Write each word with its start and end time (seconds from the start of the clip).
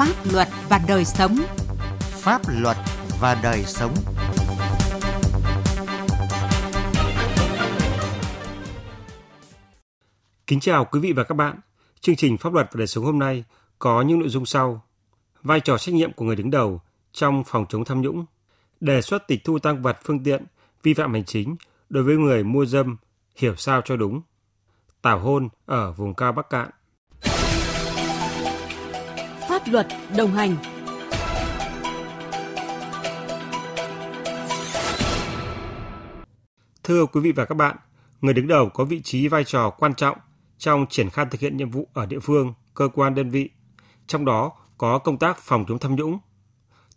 Pháp 0.00 0.32
luật 0.32 0.48
và 0.68 0.80
đời 0.88 1.04
sống. 1.04 1.36
Pháp 2.00 2.42
luật 2.48 2.76
và 3.20 3.40
đời 3.42 3.64
sống. 3.64 3.94
Kính 10.46 10.60
chào 10.60 10.84
quý 10.84 11.00
vị 11.00 11.12
và 11.12 11.24
các 11.24 11.34
bạn. 11.34 11.60
Chương 12.00 12.16
trình 12.16 12.38
Pháp 12.38 12.52
luật 12.52 12.66
và 12.72 12.78
đời 12.78 12.86
sống 12.86 13.04
hôm 13.04 13.18
nay 13.18 13.44
có 13.78 14.02
những 14.02 14.18
nội 14.18 14.28
dung 14.28 14.46
sau. 14.46 14.82
Vai 15.42 15.60
trò 15.60 15.78
trách 15.78 15.94
nhiệm 15.94 16.12
của 16.12 16.24
người 16.24 16.36
đứng 16.36 16.50
đầu 16.50 16.80
trong 17.12 17.44
phòng 17.46 17.66
chống 17.68 17.84
tham 17.84 18.00
nhũng, 18.00 18.24
đề 18.80 19.02
xuất 19.02 19.28
tịch 19.28 19.40
thu 19.44 19.58
tăng 19.58 19.82
vật 19.82 19.98
phương 20.04 20.24
tiện 20.24 20.44
vi 20.82 20.94
phạm 20.94 21.12
hành 21.12 21.24
chính 21.24 21.56
đối 21.88 22.02
với 22.02 22.16
người 22.16 22.44
mua 22.44 22.66
dâm 22.66 22.96
hiểu 23.36 23.56
sao 23.56 23.80
cho 23.84 23.96
đúng. 23.96 24.20
Tảo 25.02 25.18
hôn 25.18 25.48
ở 25.66 25.92
vùng 25.92 26.14
cao 26.14 26.32
Bắc 26.32 26.50
Cạn. 26.50 26.70
Luật 29.70 29.86
đồng 30.16 30.32
hành. 30.32 30.56
Thưa 36.84 37.06
quý 37.06 37.20
vị 37.20 37.32
và 37.32 37.44
các 37.44 37.54
bạn, 37.54 37.76
người 38.20 38.34
đứng 38.34 38.48
đầu 38.48 38.68
có 38.68 38.84
vị 38.84 39.00
trí 39.02 39.28
vai 39.28 39.44
trò 39.44 39.70
quan 39.70 39.94
trọng 39.94 40.18
trong 40.58 40.86
triển 40.90 41.10
khai 41.10 41.26
thực 41.30 41.40
hiện 41.40 41.56
nhiệm 41.56 41.70
vụ 41.70 41.88
ở 41.92 42.06
địa 42.06 42.18
phương, 42.18 42.54
cơ 42.74 42.88
quan 42.94 43.14
đơn 43.14 43.30
vị, 43.30 43.50
trong 44.06 44.24
đó 44.24 44.52
có 44.78 44.98
công 44.98 45.18
tác 45.18 45.38
phòng 45.38 45.64
chống 45.68 45.78
tham 45.78 45.96
nhũng. 45.96 46.18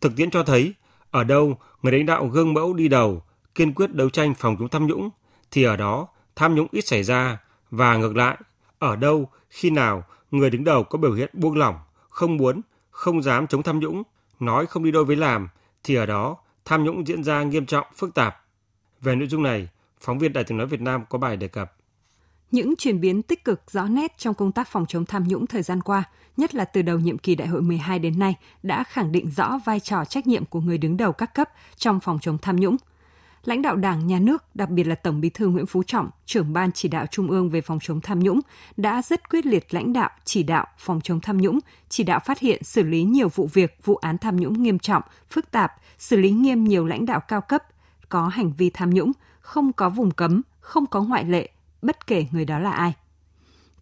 Thực 0.02 0.16
tiễn 0.16 0.30
cho 0.30 0.44
thấy, 0.44 0.74
ở 1.12 1.24
đâu 1.24 1.58
người 1.82 1.92
lãnh 1.94 2.06
đạo 2.06 2.28
gương 2.28 2.54
mẫu 2.54 2.74
đi 2.74 2.88
đầu, 2.88 3.24
kiên 3.56 3.74
quyết 3.74 3.94
đấu 3.94 4.10
tranh 4.10 4.34
phòng 4.34 4.56
chống 4.60 4.70
tham 4.70 4.88
nhũng, 4.88 5.10
thì 5.52 5.64
ở 5.64 5.78
đó 5.78 6.08
tham 6.36 6.56
nhũng 6.56 6.68
ít 6.72 6.88
xảy 6.88 7.04
ra 7.04 7.38
và 7.72 7.98
ngược 7.98 8.16
lại, 8.16 8.38
ở 8.80 8.96
đâu 8.96 9.30
khi 9.50 9.70
nào 9.70 10.04
người 10.32 10.50
đứng 10.50 10.64
đầu 10.64 10.84
có 10.84 10.98
biểu 10.98 11.14
hiện 11.14 11.30
buông 11.34 11.58
lỏng, 11.58 11.76
không 12.14 12.38
muốn, 12.38 12.62
không 12.92 13.22
dám 13.22 13.48
chống 13.48 13.64
tham 13.64 13.80
nhũng, 13.80 14.04
nói 14.40 14.66
không 14.66 14.84
đi 14.84 14.92
đôi 14.92 15.06
với 15.06 15.16
làm, 15.16 15.50
thì 15.84 15.96
ở 15.96 16.06
đó 16.06 16.38
tham 16.66 16.84
nhũng 16.84 17.08
diễn 17.08 17.24
ra 17.24 17.44
nghiêm 17.44 17.66
trọng, 17.66 17.88
phức 17.96 18.14
tạp. 18.14 18.44
Về 19.02 19.16
nội 19.16 19.28
dung 19.28 19.44
này, 19.44 19.68
phóng 20.00 20.20
viên 20.20 20.34
Đài 20.34 20.44
tiếng 20.44 20.58
nói 20.58 20.68
Việt 20.68 20.82
Nam 20.82 21.04
có 21.10 21.18
bài 21.18 21.38
đề 21.38 21.48
cập. 21.48 21.74
Những 22.52 22.76
chuyển 22.76 23.02
biến 23.02 23.22
tích 23.22 23.46
cực 23.46 23.72
rõ 23.72 23.88
nét 23.88 24.18
trong 24.18 24.34
công 24.34 24.52
tác 24.52 24.68
phòng 24.68 24.86
chống 24.86 25.06
tham 25.06 25.28
nhũng 25.28 25.48
thời 25.48 25.62
gian 25.62 25.82
qua, 25.82 26.04
nhất 26.38 26.56
là 26.56 26.66
từ 26.66 26.82
đầu 26.82 27.00
nhiệm 27.00 27.18
kỳ 27.18 27.36
đại 27.36 27.48
hội 27.48 27.62
12 27.62 28.00
đến 28.00 28.20
nay, 28.20 28.36
đã 28.64 28.84
khẳng 28.84 29.12
định 29.12 29.32
rõ 29.32 29.60
vai 29.66 29.80
trò 29.80 30.06
trách 30.06 30.28
nhiệm 30.28 30.46
của 30.46 30.62
người 30.62 30.78
đứng 30.78 30.98
đầu 30.98 31.12
các 31.12 31.34
cấp 31.34 31.50
trong 31.76 32.00
phòng 32.00 32.20
chống 32.22 32.38
tham 32.38 32.56
nhũng. 32.56 32.78
Lãnh 33.46 33.62
đạo 33.62 33.76
Đảng, 33.76 34.08
Nhà 34.08 34.20
nước, 34.20 34.56
đặc 34.56 34.70
biệt 34.70 34.84
là 34.84 34.96
Tổng 34.96 35.22
Bí 35.22 35.30
thư 35.30 35.48
Nguyễn 35.48 35.66
Phú 35.66 35.84
Trọng, 35.84 36.10
trưởng 36.26 36.54
ban 36.54 36.72
chỉ 36.72 36.90
đạo 36.90 37.06
Trung 37.06 37.28
ương 37.28 37.50
về 37.50 37.62
phòng 37.62 37.80
chống 37.82 38.02
tham 38.02 38.20
nhũng, 38.20 38.40
đã 38.78 39.02
rất 39.02 39.30
quyết 39.30 39.46
liệt 39.46 39.74
lãnh 39.74 39.94
đạo, 39.94 40.10
chỉ 40.24 40.44
đạo 40.44 40.66
phòng 40.78 41.02
chống 41.02 41.20
tham 41.20 41.38
nhũng, 41.38 41.60
chỉ 41.90 42.04
đạo 42.04 42.20
phát 42.26 42.40
hiện 42.40 42.64
xử 42.64 42.84
lý 42.84 43.04
nhiều 43.04 43.30
vụ 43.30 43.50
việc, 43.54 43.78
vụ 43.84 43.96
án 43.96 44.18
tham 44.18 44.36
nhũng 44.36 44.64
nghiêm 44.64 44.80
trọng, 44.80 45.04
phức 45.30 45.52
tạp, 45.52 45.74
xử 45.98 46.18
lý 46.18 46.32
nghiêm 46.32 46.64
nhiều 46.64 46.86
lãnh 46.86 47.06
đạo 47.06 47.20
cao 47.28 47.42
cấp 47.42 47.64
có 48.10 48.28
hành 48.28 48.52
vi 48.58 48.70
tham 48.70 48.90
nhũng, 48.90 49.12
không 49.40 49.74
có 49.74 49.90
vùng 49.90 50.12
cấm, 50.12 50.42
không 50.60 50.86
có 50.86 51.02
ngoại 51.02 51.26
lệ, 51.26 51.50
bất 51.82 52.08
kể 52.08 52.26
người 52.32 52.46
đó 52.46 52.60
là 52.60 52.72
ai. 52.72 52.94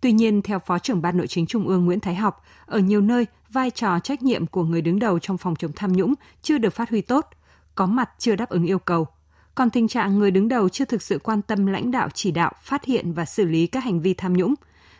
Tuy 0.01 0.11
nhiên, 0.11 0.41
theo 0.41 0.59
Phó 0.59 0.79
trưởng 0.79 1.01
Ban 1.01 1.17
Nội 1.17 1.27
chính 1.27 1.45
Trung 1.45 1.67
ương 1.67 1.85
Nguyễn 1.85 1.99
Thái 1.99 2.15
Học, 2.15 2.43
ở 2.65 2.79
nhiều 2.79 3.01
nơi, 3.01 3.25
vai 3.49 3.71
trò 3.71 3.99
trách 3.99 4.23
nhiệm 4.23 4.45
của 4.45 4.63
người 4.63 4.81
đứng 4.81 4.99
đầu 4.99 5.19
trong 5.19 5.37
phòng 5.37 5.55
chống 5.55 5.71
tham 5.75 5.93
nhũng 5.93 6.13
chưa 6.41 6.57
được 6.57 6.73
phát 6.73 6.89
huy 6.89 7.01
tốt, 7.01 7.29
có 7.75 7.85
mặt 7.85 8.09
chưa 8.17 8.35
đáp 8.35 8.49
ứng 8.49 8.65
yêu 8.65 8.79
cầu. 8.79 9.07
Còn 9.55 9.69
tình 9.69 9.87
trạng 9.87 10.19
người 10.19 10.31
đứng 10.31 10.47
đầu 10.47 10.69
chưa 10.69 10.85
thực 10.85 11.01
sự 11.01 11.19
quan 11.19 11.41
tâm 11.41 11.65
lãnh 11.65 11.91
đạo 11.91 12.09
chỉ 12.13 12.31
đạo, 12.31 12.51
phát 12.63 12.85
hiện 12.85 13.13
và 13.13 13.25
xử 13.25 13.45
lý 13.45 13.67
các 13.67 13.83
hành 13.83 14.01
vi 14.01 14.13
tham 14.13 14.33
nhũng. 14.33 14.53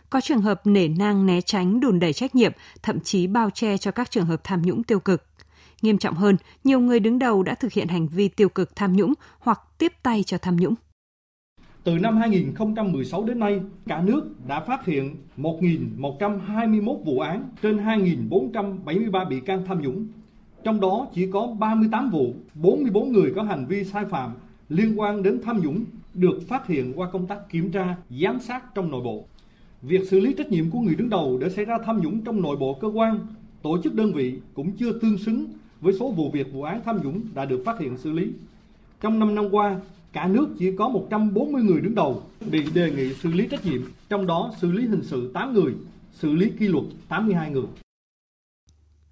Có 0.09 0.21
trường 0.21 0.41
hợp 0.41 0.61
nể 0.65 0.87
nang 0.87 1.25
né 1.25 1.41
tránh 1.41 1.79
đùn 1.79 1.99
đẩy 1.99 2.13
trách 2.13 2.35
nhiệm, 2.35 2.51
thậm 2.83 2.99
chí 2.99 3.27
bao 3.27 3.49
che 3.49 3.77
cho 3.77 3.91
các 3.91 4.11
trường 4.11 4.25
hợp 4.25 4.41
tham 4.43 4.61
nhũng 4.61 4.83
tiêu 4.83 4.99
cực. 4.99 5.23
Nghiêm 5.81 5.97
trọng 5.97 6.15
hơn, 6.15 6.37
nhiều 6.63 6.79
người 6.79 6.99
đứng 6.99 7.19
đầu 7.19 7.43
đã 7.43 7.55
thực 7.55 7.73
hiện 7.73 7.87
hành 7.87 8.07
vi 8.07 8.27
tiêu 8.27 8.49
cực 8.49 8.75
tham 8.75 8.93
nhũng 8.93 9.13
hoặc 9.39 9.59
tiếp 9.77 9.93
tay 10.03 10.23
cho 10.23 10.37
tham 10.37 10.55
nhũng. 10.55 10.75
Từ 11.83 11.97
năm 11.97 12.17
2016 12.17 13.23
đến 13.23 13.39
nay, 13.39 13.61
cả 13.87 14.01
nước 14.01 14.23
đã 14.47 14.59
phát 14.59 14.85
hiện 14.85 15.15
1.121 15.37 17.03
vụ 17.03 17.19
án 17.19 17.49
trên 17.61 17.77
2.473 17.77 19.29
bị 19.29 19.39
can 19.39 19.63
tham 19.67 19.81
nhũng. 19.81 20.07
Trong 20.63 20.79
đó 20.79 21.07
chỉ 21.13 21.31
có 21.31 21.55
38 21.59 22.09
vụ, 22.09 22.33
44 22.53 23.11
người 23.11 23.33
có 23.35 23.43
hành 23.43 23.65
vi 23.67 23.83
sai 23.83 24.05
phạm 24.05 24.33
liên 24.71 24.99
quan 24.99 25.23
đến 25.23 25.39
tham 25.43 25.61
nhũng 25.61 25.85
được 26.13 26.39
phát 26.47 26.67
hiện 26.67 26.93
qua 26.95 27.09
công 27.11 27.27
tác 27.27 27.49
kiểm 27.49 27.71
tra, 27.71 27.95
giám 28.09 28.39
sát 28.39 28.75
trong 28.75 28.91
nội 28.91 29.01
bộ. 29.03 29.25
Việc 29.81 30.01
xử 30.09 30.19
lý 30.19 30.33
trách 30.33 30.49
nhiệm 30.49 30.69
của 30.69 30.79
người 30.79 30.95
đứng 30.95 31.09
đầu 31.09 31.37
để 31.41 31.49
xảy 31.49 31.65
ra 31.65 31.77
tham 31.85 32.01
nhũng 32.01 32.21
trong 32.21 32.41
nội 32.41 32.57
bộ 32.57 32.73
cơ 32.73 32.87
quan, 32.87 33.19
tổ 33.61 33.81
chức 33.83 33.95
đơn 33.95 34.13
vị 34.13 34.39
cũng 34.53 34.71
chưa 34.71 34.91
tương 34.91 35.17
xứng 35.17 35.45
với 35.81 35.93
số 35.93 36.11
vụ 36.11 36.31
việc 36.31 36.53
vụ 36.53 36.63
án 36.63 36.81
tham 36.85 37.03
nhũng 37.03 37.21
đã 37.33 37.45
được 37.45 37.63
phát 37.65 37.79
hiện 37.79 37.97
xử 37.97 38.11
lý. 38.11 38.27
Trong 39.01 39.19
5 39.19 39.35
năm 39.35 39.45
qua, 39.51 39.79
cả 40.13 40.27
nước 40.27 40.47
chỉ 40.59 40.75
có 40.77 40.89
140 40.89 41.63
người 41.63 41.81
đứng 41.81 41.95
đầu 41.95 42.23
bị 42.51 42.63
đề 42.73 42.91
nghị 42.91 43.13
xử 43.13 43.31
lý 43.31 43.47
trách 43.47 43.65
nhiệm, 43.65 43.81
trong 44.09 44.27
đó 44.27 44.53
xử 44.61 44.71
lý 44.71 44.87
hình 44.87 45.03
sự 45.03 45.31
8 45.33 45.53
người, 45.53 45.73
xử 46.13 46.33
lý 46.35 46.49
kỷ 46.59 46.67
luật 46.67 46.85
82 47.09 47.51
người. 47.51 47.65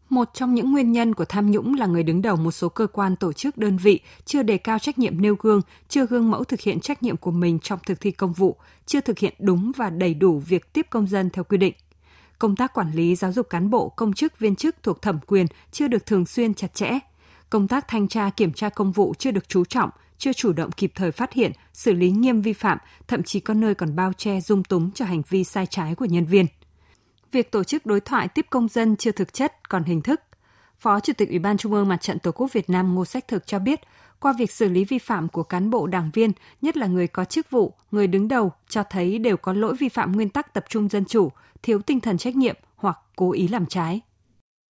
Một 0.10 0.30
trong 0.34 0.56
những 0.56 0.72
nguyên 0.72 0.92
nhân 0.92 1.16
của 1.16 1.26
tham 1.26 1.52
nhũng 1.52 1.74
là 1.74 1.86
người 1.86 2.04
đứng 2.04 2.22
đầu 2.22 2.36
một 2.36 2.52
số 2.52 2.70
cơ 2.70 2.88
quan 2.88 3.16
tổ 3.16 3.34
chức 3.34 3.58
đơn 3.58 3.78
vị 3.78 4.00
chưa 4.26 4.44
đề 4.44 4.58
cao 4.58 4.80
trách 4.80 5.00
nhiệm 5.00 5.22
nêu 5.22 5.36
gương, 5.40 5.62
chưa 5.90 6.06
gương 6.06 6.32
mẫu 6.32 6.44
thực 6.44 6.62
hiện 6.62 6.80
trách 6.80 7.04
nhiệm 7.04 7.18
của 7.18 7.32
mình 7.32 7.60
trong 7.60 7.80
thực 7.86 8.02
thi 8.02 8.12
công 8.12 8.34
vụ, 8.34 8.56
chưa 8.86 9.02
thực 9.02 9.20
hiện 9.20 9.34
đúng 9.40 9.72
và 9.78 9.90
đầy 9.90 10.14
đủ 10.14 10.40
việc 10.40 10.74
tiếp 10.74 10.88
công 10.90 11.08
dân 11.08 11.30
theo 11.30 11.44
quy 11.44 11.58
định. 11.58 11.74
Công 12.40 12.56
tác 12.56 12.74
quản 12.74 12.92
lý 12.92 13.16
giáo 13.16 13.32
dục 13.32 13.50
cán 13.50 13.70
bộ, 13.70 13.90
công 13.90 14.14
chức, 14.14 14.40
viên 14.40 14.56
chức 14.56 14.76
thuộc 14.84 15.02
thẩm 15.02 15.20
quyền 15.28 15.46
chưa 15.72 15.88
được 15.88 16.06
thường 16.06 16.26
xuyên 16.26 16.54
chặt 16.54 16.74
chẽ. 16.74 17.00
Công 17.50 17.68
tác 17.68 17.88
thanh 17.88 18.08
tra 18.08 18.30
kiểm 18.30 18.54
tra 18.54 18.70
công 18.70 18.92
vụ 18.92 19.14
chưa 19.18 19.32
được 19.32 19.50
chú 19.50 19.66
trọng, 19.66 19.90
chưa 20.18 20.34
chủ 20.34 20.54
động 20.54 20.72
kịp 20.72 20.92
thời 20.96 21.12
phát 21.12 21.34
hiện, 21.34 21.52
xử 21.74 21.94
lý 21.94 22.12
nghiêm 22.12 22.42
vi 22.42 22.54
phạm, 22.54 22.78
thậm 23.08 23.24
chí 23.24 23.40
có 23.40 23.54
nơi 23.54 23.76
còn 23.76 23.96
bao 23.96 24.14
che 24.14 24.42
dung 24.42 24.64
túng 24.64 24.92
cho 24.92 25.06
hành 25.06 25.22
vi 25.30 25.44
sai 25.44 25.66
trái 25.66 25.96
của 25.96 26.06
nhân 26.06 26.26
viên. 26.26 26.46
Việc 27.32 27.52
tổ 27.52 27.64
chức 27.64 27.86
đối 27.86 28.00
thoại 28.00 28.28
tiếp 28.28 28.46
công 28.50 28.68
dân 28.68 28.96
chưa 28.96 29.12
thực 29.12 29.34
chất 29.34 29.70
còn 29.70 29.84
hình 29.84 30.02
thức. 30.02 30.22
Phó 30.78 31.00
Chủ 31.00 31.14
tịch 31.14 31.30
Ủy 31.30 31.40
ban 31.40 31.58
Trung 31.58 31.74
ương 31.74 31.88
Mặt 31.88 32.02
trận 32.02 32.20
Tổ 32.20 32.32
quốc 32.32 32.54
Việt 32.54 32.70
Nam 32.70 32.96
Ngô 32.96 33.06
Sách 33.06 33.28
Thực 33.28 33.48
cho 33.48 33.60
biết, 33.60 33.80
qua 34.20 34.34
việc 34.40 34.52
xử 34.52 34.70
lý 34.70 34.86
vi 34.86 35.00
phạm 35.00 35.28
của 35.28 35.44
cán 35.44 35.70
bộ 35.70 35.88
đảng 35.88 36.10
viên, 36.14 36.32
nhất 36.62 36.78
là 36.78 36.88
người 36.88 37.08
có 37.08 37.26
chức 37.26 37.52
vụ, 37.52 37.74
người 37.92 38.08
đứng 38.08 38.28
đầu, 38.28 38.52
cho 38.70 38.84
thấy 38.90 39.20
đều 39.20 39.38
có 39.38 39.54
lỗi 39.54 39.76
vi 39.80 39.90
phạm 39.90 40.12
nguyên 40.12 40.30
tắc 40.30 40.54
tập 40.54 40.66
trung 40.70 40.90
dân 40.90 41.06
chủ, 41.06 41.30
thiếu 41.64 41.82
tinh 41.82 42.00
thần 42.00 42.18
trách 42.18 42.36
nhiệm 42.36 42.56
hoặc 42.76 42.98
cố 43.16 43.32
ý 43.32 43.48
làm 43.48 43.66
trái. 43.66 44.02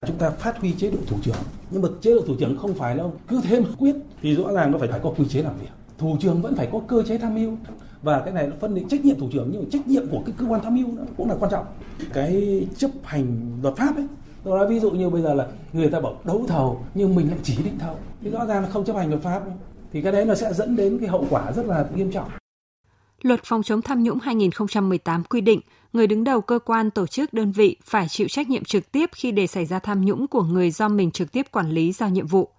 Chúng 0.07 0.17
ta 0.17 0.29
phát 0.29 0.57
huy 0.57 0.73
chế 0.73 0.91
độ 0.91 0.97
thủ 1.07 1.17
trưởng, 1.23 1.35
nhưng 1.71 1.81
mà 1.81 1.89
chế 2.01 2.13
độ 2.13 2.21
thủ 2.27 2.35
trưởng 2.39 2.57
không 2.57 2.73
phải 2.73 2.95
là 2.95 3.03
cứ 3.27 3.41
thêm 3.41 3.65
quyết 3.77 3.95
thì 4.21 4.35
rõ 4.35 4.51
ràng 4.53 4.71
nó 4.71 4.77
phải 4.77 4.87
phải 4.91 4.99
có 5.03 5.13
quy 5.17 5.25
chế 5.29 5.41
làm 5.41 5.57
việc. 5.59 5.69
Thủ 5.97 6.17
trưởng 6.21 6.41
vẫn 6.41 6.55
phải 6.55 6.69
có 6.71 6.81
cơ 6.87 7.03
chế 7.03 7.17
tham 7.17 7.35
mưu 7.35 7.57
và 8.01 8.21
cái 8.21 8.33
này 8.33 8.47
nó 8.47 8.55
phân 8.59 8.75
định 8.75 8.87
trách 8.87 9.05
nhiệm 9.05 9.19
thủ 9.19 9.29
trưởng, 9.31 9.49
nhưng 9.51 9.61
mà 9.61 9.67
trách 9.71 9.87
nhiệm 9.87 10.07
của 10.07 10.21
cái 10.25 10.35
cơ 10.37 10.45
quan 10.45 10.61
tham 10.63 10.75
mưu 10.75 10.87
nó 10.97 11.03
cũng 11.17 11.29
là 11.29 11.35
quan 11.39 11.51
trọng. 11.51 11.65
Cái 12.13 12.67
chấp 12.77 12.91
hành 13.03 13.59
luật 13.61 13.75
pháp 13.75 13.95
ấy 13.95 14.05
Tôi 14.43 14.57
nói 14.57 14.67
ví 14.67 14.79
dụ 14.79 14.91
như 14.91 15.09
bây 15.09 15.21
giờ 15.21 15.33
là 15.33 15.47
người 15.73 15.89
ta 15.89 15.99
bảo 15.99 16.21
đấu 16.23 16.45
thầu 16.47 16.85
nhưng 16.93 17.15
mình 17.15 17.27
lại 17.27 17.37
chỉ 17.43 17.57
định 17.63 17.79
thầu 17.79 17.95
thì 18.21 18.29
rõ 18.29 18.45
ràng 18.45 18.63
là 18.63 18.69
không 18.69 18.85
chấp 18.85 18.95
hành 18.95 19.09
luật 19.09 19.21
pháp 19.21 19.43
thì 19.93 20.01
cái 20.01 20.11
đấy 20.11 20.25
nó 20.25 20.35
sẽ 20.35 20.53
dẫn 20.53 20.75
đến 20.75 20.97
cái 20.99 21.09
hậu 21.09 21.27
quả 21.29 21.51
rất 21.51 21.65
là 21.65 21.85
nghiêm 21.95 22.11
trọng. 22.11 22.29
Luật 23.21 23.39
phòng 23.43 23.63
chống 23.63 23.81
tham 23.81 24.03
nhũng 24.03 24.19
2018 24.19 25.23
quy 25.23 25.41
định 25.41 25.59
người 25.93 26.07
đứng 26.07 26.23
đầu 26.23 26.41
cơ 26.41 26.59
quan, 26.59 26.91
tổ 26.91 27.07
chức, 27.07 27.33
đơn 27.33 27.51
vị 27.51 27.75
phải 27.83 28.07
chịu 28.09 28.27
trách 28.27 28.49
nhiệm 28.49 28.63
trực 28.63 28.91
tiếp 28.91 29.09
khi 29.13 29.31
để 29.31 29.47
xảy 29.47 29.65
ra 29.65 29.79
tham 29.79 30.05
nhũng 30.05 30.27
của 30.27 30.43
người 30.43 30.71
do 30.71 30.87
mình 30.89 31.11
trực 31.11 31.31
tiếp 31.31 31.45
quản 31.51 31.69
lý 31.69 31.91
giao 31.91 32.09
nhiệm 32.09 32.27
vụ. 32.27 32.49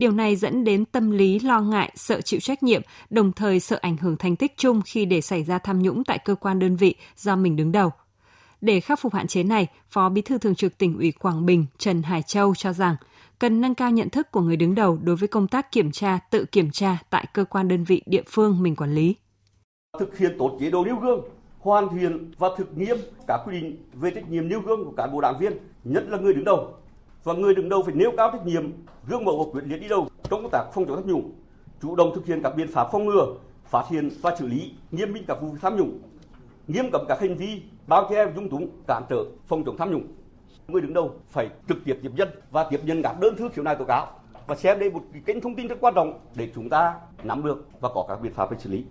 Điều 0.00 0.12
này 0.12 0.36
dẫn 0.36 0.64
đến 0.64 0.84
tâm 0.84 1.10
lý 1.10 1.38
lo 1.40 1.60
ngại, 1.60 1.92
sợ 1.94 2.20
chịu 2.20 2.40
trách 2.40 2.62
nhiệm, 2.62 2.82
đồng 3.10 3.32
thời 3.32 3.60
sợ 3.60 3.78
ảnh 3.82 3.96
hưởng 3.96 4.16
thành 4.16 4.36
tích 4.36 4.52
chung 4.56 4.82
khi 4.84 5.04
để 5.04 5.20
xảy 5.20 5.44
ra 5.44 5.58
tham 5.58 5.82
nhũng 5.82 6.04
tại 6.04 6.18
cơ 6.18 6.34
quan 6.34 6.58
đơn 6.58 6.76
vị 6.76 6.94
do 7.16 7.36
mình 7.36 7.56
đứng 7.56 7.72
đầu. 7.72 7.90
Để 8.60 8.80
khắc 8.80 9.00
phục 9.00 9.14
hạn 9.14 9.26
chế 9.26 9.42
này, 9.42 9.66
Phó 9.88 10.08
Bí 10.08 10.22
thư 10.22 10.38
Thường 10.38 10.54
trực 10.54 10.78
tỉnh 10.78 10.98
ủy 10.98 11.12
Quảng 11.12 11.46
Bình 11.46 11.66
Trần 11.78 12.02
Hải 12.02 12.22
Châu 12.22 12.54
cho 12.54 12.72
rằng 12.72 12.96
cần 13.38 13.60
nâng 13.60 13.74
cao 13.74 13.90
nhận 13.90 14.10
thức 14.10 14.30
của 14.30 14.40
người 14.40 14.56
đứng 14.56 14.74
đầu 14.74 14.98
đối 15.02 15.16
với 15.16 15.28
công 15.28 15.48
tác 15.48 15.72
kiểm 15.72 15.92
tra, 15.92 16.18
tự 16.30 16.44
kiểm 16.44 16.70
tra 16.70 16.98
tại 17.10 17.26
cơ 17.32 17.44
quan 17.44 17.68
đơn 17.68 17.84
vị 17.84 18.02
địa 18.06 18.22
phương 18.26 18.62
mình 18.62 18.76
quản 18.76 18.94
lý. 18.94 19.14
Thực 19.98 20.18
hiện 20.18 20.36
tốt 20.38 20.56
chế 20.60 20.70
độ 20.70 20.84
nêu 20.84 20.96
gương, 20.96 21.20
hoàn 21.58 21.88
thiện 21.98 22.32
và 22.38 22.48
thực 22.58 22.78
nghiêm 22.78 22.96
các 23.26 23.40
quy 23.46 23.60
định 23.60 23.76
về 23.94 24.10
trách 24.10 24.30
nhiệm 24.30 24.48
nêu 24.48 24.60
gương 24.60 24.84
của 24.84 24.92
cán 24.96 25.12
bộ 25.12 25.20
đảng 25.20 25.38
viên, 25.40 25.52
nhất 25.84 26.04
là 26.08 26.18
người 26.18 26.34
đứng 26.34 26.44
đầu. 26.44 26.74
Và 27.24 27.34
người 27.34 27.54
đứng 27.54 27.68
đầu 27.68 27.82
phải 27.82 27.94
nêu 27.94 28.10
cao 28.16 28.30
trách 28.32 28.46
nhiệm, 28.46 28.72
gương 29.08 29.24
mẫu 29.24 29.44
và 29.44 29.50
quyết 29.52 29.66
liệt 29.66 29.78
đi 29.78 29.88
đầu 29.88 30.08
trong 30.30 30.42
công 30.42 30.50
tác 30.50 30.64
phòng 30.74 30.86
chống 30.86 30.96
tham 30.96 31.06
nhũng, 31.06 31.32
chủ 31.82 31.96
động 31.96 32.12
thực 32.14 32.26
hiện 32.26 32.40
các 32.42 32.56
biện 32.56 32.68
pháp 32.72 32.88
phòng 32.92 33.04
ngừa, 33.04 33.26
phát 33.64 33.84
hiện 33.90 34.10
và 34.22 34.36
xử 34.38 34.46
lý 34.46 34.72
nghiêm 34.90 35.12
minh 35.12 35.24
các 35.28 35.38
vụ 35.42 35.56
tham 35.62 35.76
nhũng, 35.76 35.98
nghiêm 36.66 36.90
cấm 36.92 37.04
các 37.08 37.20
hành 37.20 37.36
vi 37.36 37.62
bao 37.86 38.06
che 38.10 38.32
dung 38.36 38.50
túng 38.50 38.68
cản 38.86 39.02
trở 39.08 39.24
phòng 39.46 39.64
chống 39.64 39.76
tham 39.76 39.90
nhũng 39.90 40.06
người 40.72 40.82
đứng 40.82 40.94
đầu 40.94 41.14
phải 41.30 41.48
trực 41.68 41.78
tiếp 41.84 41.98
tiếp 42.02 42.10
dân 42.16 42.28
và 42.50 42.66
tiếp 42.70 42.80
nhận 42.84 43.02
các 43.02 43.20
đơn 43.20 43.36
thư 43.36 43.48
khiếu 43.48 43.64
nại 43.64 43.76
tố 43.76 43.84
cáo 43.84 44.20
và 44.46 44.56
xem 44.56 44.78
đây 44.78 44.90
một 44.90 45.02
kênh 45.26 45.40
thông 45.40 45.56
tin 45.56 45.66
rất 45.66 45.76
quan 45.80 45.94
trọng 45.94 46.20
để 46.34 46.50
chúng 46.54 46.68
ta 46.68 46.94
nắm 47.22 47.44
được 47.44 47.68
và 47.80 47.88
có 47.94 48.04
các 48.08 48.20
biện 48.22 48.34
pháp 48.34 48.50
để 48.50 48.56
xử 48.60 48.70
lý. 48.70 48.84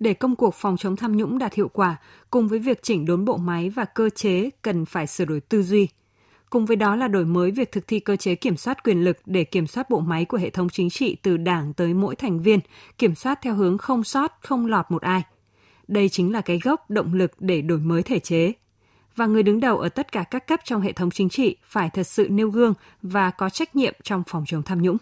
Để 0.00 0.14
công 0.14 0.36
cuộc 0.36 0.54
phòng 0.54 0.76
chống 0.76 0.96
tham 0.96 1.16
nhũng 1.16 1.38
đạt 1.38 1.54
hiệu 1.54 1.68
quả, 1.68 1.96
cùng 2.30 2.48
với 2.48 2.58
việc 2.58 2.82
chỉnh 2.82 3.06
đốn 3.06 3.24
bộ 3.24 3.36
máy 3.36 3.70
và 3.70 3.84
cơ 3.84 4.10
chế 4.10 4.50
cần 4.62 4.84
phải 4.84 5.06
sửa 5.06 5.24
đổi 5.24 5.40
tư 5.40 5.62
duy. 5.62 5.88
Cùng 6.50 6.66
với 6.66 6.76
đó 6.76 6.96
là 6.96 7.08
đổi 7.08 7.24
mới 7.24 7.50
việc 7.50 7.72
thực 7.72 7.86
thi 7.86 8.00
cơ 8.00 8.16
chế 8.16 8.34
kiểm 8.34 8.56
soát 8.56 8.84
quyền 8.84 9.04
lực 9.04 9.16
để 9.26 9.44
kiểm 9.44 9.66
soát 9.66 9.90
bộ 9.90 10.00
máy 10.00 10.24
của 10.24 10.36
hệ 10.36 10.50
thống 10.50 10.68
chính 10.68 10.90
trị 10.90 11.16
từ 11.22 11.36
đảng 11.36 11.72
tới 11.72 11.94
mỗi 11.94 12.16
thành 12.16 12.40
viên, 12.40 12.60
kiểm 12.98 13.14
soát 13.14 13.38
theo 13.42 13.54
hướng 13.54 13.78
không 13.78 14.04
sót, 14.04 14.38
không 14.42 14.66
lọt 14.66 14.86
một 14.88 15.02
ai. 15.02 15.22
Đây 15.88 16.08
chính 16.08 16.32
là 16.32 16.40
cái 16.40 16.58
gốc 16.62 16.90
động 16.90 17.14
lực 17.14 17.32
để 17.38 17.62
đổi 17.62 17.78
mới 17.78 18.02
thể 18.02 18.18
chế. 18.18 18.52
Và 19.16 19.26
người 19.26 19.42
đứng 19.42 19.60
đầu 19.60 19.78
ở 19.78 19.88
tất 19.88 20.12
cả 20.12 20.22
các 20.22 20.46
cấp 20.46 20.60
trong 20.64 20.80
hệ 20.80 20.92
thống 20.92 21.10
chính 21.10 21.28
trị 21.28 21.56
phải 21.64 21.90
thật 21.90 22.02
sự 22.02 22.28
nêu 22.30 22.50
gương 22.50 22.74
và 23.02 23.30
có 23.30 23.50
trách 23.50 23.76
nhiệm 23.76 23.94
trong 24.02 24.22
phòng 24.26 24.44
chống 24.46 24.62
tham 24.62 24.82
nhũng. 24.82 24.96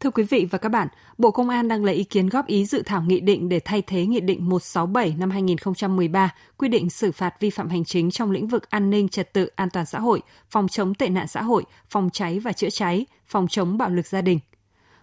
Thưa 0.00 0.10
quý 0.10 0.22
vị 0.22 0.46
và 0.50 0.58
các 0.58 0.68
bạn, 0.68 0.88
Bộ 1.18 1.30
Công 1.30 1.48
an 1.48 1.68
đang 1.68 1.84
lấy 1.84 1.94
ý 1.94 2.04
kiến 2.04 2.28
góp 2.28 2.46
ý 2.46 2.64
dự 2.64 2.82
thảo 2.82 3.02
nghị 3.02 3.20
định 3.20 3.48
để 3.48 3.60
thay 3.60 3.82
thế 3.82 4.06
Nghị 4.06 4.20
định 4.20 4.48
167 4.48 5.14
năm 5.18 5.30
2013 5.30 6.34
quy 6.56 6.68
định 6.68 6.90
xử 6.90 7.12
phạt 7.12 7.40
vi 7.40 7.50
phạm 7.50 7.68
hành 7.68 7.84
chính 7.84 8.10
trong 8.10 8.30
lĩnh 8.30 8.46
vực 8.46 8.70
an 8.70 8.90
ninh 8.90 9.08
trật 9.08 9.32
tự 9.32 9.46
an 9.56 9.70
toàn 9.70 9.86
xã 9.86 10.00
hội, 10.00 10.20
phòng 10.50 10.68
chống 10.68 10.94
tệ 10.94 11.08
nạn 11.08 11.26
xã 11.28 11.42
hội, 11.42 11.64
phòng 11.88 12.10
cháy 12.12 12.38
và 12.38 12.52
chữa 12.52 12.70
cháy, 12.70 13.06
phòng 13.26 13.48
chống 13.48 13.78
bạo 13.78 13.90
lực 13.90 14.06
gia 14.06 14.20
đình. 14.20 14.38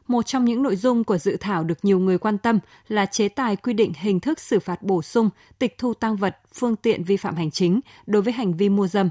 Một 0.08 0.26
trong 0.26 0.46
những 0.46 0.64
nội 0.64 0.76
dung 0.76 1.04
của 1.04 1.18
dự 1.18 1.38
thảo 1.40 1.64
được 1.64 1.86
nhiều 1.86 2.00
người 2.00 2.18
quan 2.18 2.38
tâm 2.38 2.60
là 2.88 3.06
chế 3.06 3.30
tài 3.30 3.56
quy 3.56 3.74
định 3.74 3.94
hình 3.98 4.20
thức 4.20 4.40
xử 4.40 4.60
phạt 4.60 4.82
bổ 4.82 5.02
sung, 5.02 5.30
tịch 5.60 5.78
thu 5.78 5.94
tăng 5.94 6.16
vật, 6.16 6.38
phương 6.54 6.76
tiện 6.76 7.04
vi 7.04 7.18
phạm 7.18 7.36
hành 7.36 7.52
chính 7.52 7.80
đối 8.08 8.22
với 8.22 8.34
hành 8.34 8.54
vi 8.54 8.70
mua 8.70 8.88
dâm. 8.88 9.10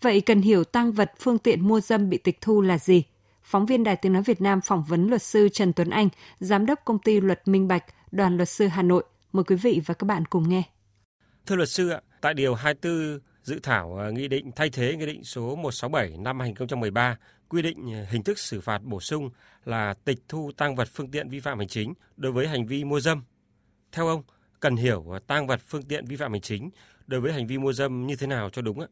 Vậy 0.00 0.20
cần 0.20 0.40
hiểu 0.40 0.64
tăng 0.64 0.92
vật, 0.92 1.12
phương 1.20 1.38
tiện 1.38 1.68
mua 1.68 1.80
dâm 1.80 2.10
bị 2.10 2.18
tịch 2.18 2.40
thu 2.40 2.60
là 2.60 2.78
gì? 2.78 3.04
Phóng 3.50 3.66
viên 3.66 3.84
Đài 3.84 3.96
Tiếng 3.96 4.12
Nói 4.12 4.22
Việt 4.22 4.40
Nam 4.40 4.60
phỏng 4.60 4.84
vấn 4.88 5.08
luật 5.08 5.22
sư 5.22 5.48
Trần 5.52 5.72
Tuấn 5.72 5.90
Anh, 5.90 6.08
Giám 6.38 6.66
đốc 6.66 6.78
công 6.84 6.98
ty 6.98 7.20
luật 7.20 7.48
Minh 7.48 7.68
Bạch, 7.68 7.84
đoàn 8.12 8.36
luật 8.36 8.48
sư 8.48 8.66
Hà 8.66 8.82
Nội. 8.82 9.04
Mời 9.32 9.44
quý 9.44 9.56
vị 9.56 9.80
và 9.86 9.94
các 9.94 10.04
bạn 10.04 10.24
cùng 10.24 10.48
nghe. 10.48 10.62
Thưa 11.46 11.56
luật 11.56 11.68
sư 11.68 11.88
ạ, 11.88 12.00
tại 12.20 12.34
Điều 12.34 12.54
24 12.54 13.18
dự 13.42 13.60
thảo 13.62 13.98
à, 13.98 14.10
nghị 14.10 14.28
định 14.28 14.50
thay 14.56 14.70
thế 14.70 14.96
nghị 14.96 15.06
định 15.06 15.24
số 15.24 15.56
167 15.56 16.18
năm 16.18 16.40
2013 16.40 17.16
quy 17.48 17.62
định 17.62 17.94
à, 17.94 18.06
hình 18.10 18.22
thức 18.22 18.38
xử 18.38 18.60
phạt 18.60 18.82
bổ 18.84 19.00
sung 19.00 19.30
là 19.64 19.94
tịch 20.04 20.18
thu 20.28 20.50
tăng 20.56 20.76
vật 20.76 20.88
phương 20.92 21.10
tiện 21.10 21.28
vi 21.28 21.40
phạm 21.40 21.58
hành 21.58 21.68
chính 21.68 21.94
đối 22.16 22.32
với 22.32 22.48
hành 22.48 22.66
vi 22.66 22.84
mua 22.84 23.00
dâm. 23.00 23.22
Theo 23.92 24.06
ông, 24.06 24.22
cần 24.60 24.76
hiểu 24.76 25.14
à, 25.14 25.18
tăng 25.26 25.46
vật 25.46 25.60
phương 25.66 25.82
tiện 25.82 26.04
vi 26.04 26.16
phạm 26.16 26.32
hành 26.32 26.40
chính 26.40 26.70
đối 27.06 27.20
với 27.20 27.32
hành 27.32 27.46
vi 27.46 27.58
mua 27.58 27.72
dâm 27.72 28.06
như 28.06 28.16
thế 28.16 28.26
nào 28.26 28.50
cho 28.50 28.62
đúng 28.62 28.80
ạ? 28.80 28.86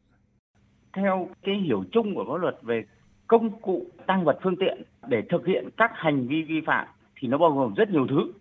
Theo 0.96 1.28
cái 1.42 1.54
hiểu 1.66 1.84
chung 1.92 2.14
của 2.14 2.24
pháp 2.28 2.36
luật 2.40 2.54
về 2.62 2.84
công 3.26 3.50
cụ, 3.60 3.86
tăng 4.06 4.24
vật 4.24 4.38
phương 4.42 4.56
tiện 4.56 4.82
để 5.08 5.22
thực 5.28 5.46
hiện 5.46 5.68
các 5.76 5.90
hành 5.94 6.26
vi 6.26 6.42
vi 6.42 6.60
phạm 6.60 6.86
thì 7.16 7.28
nó 7.28 7.38
bao 7.38 7.50
gồm 7.50 7.74
rất 7.74 7.90
nhiều 7.90 8.06
thứ. 8.06 8.32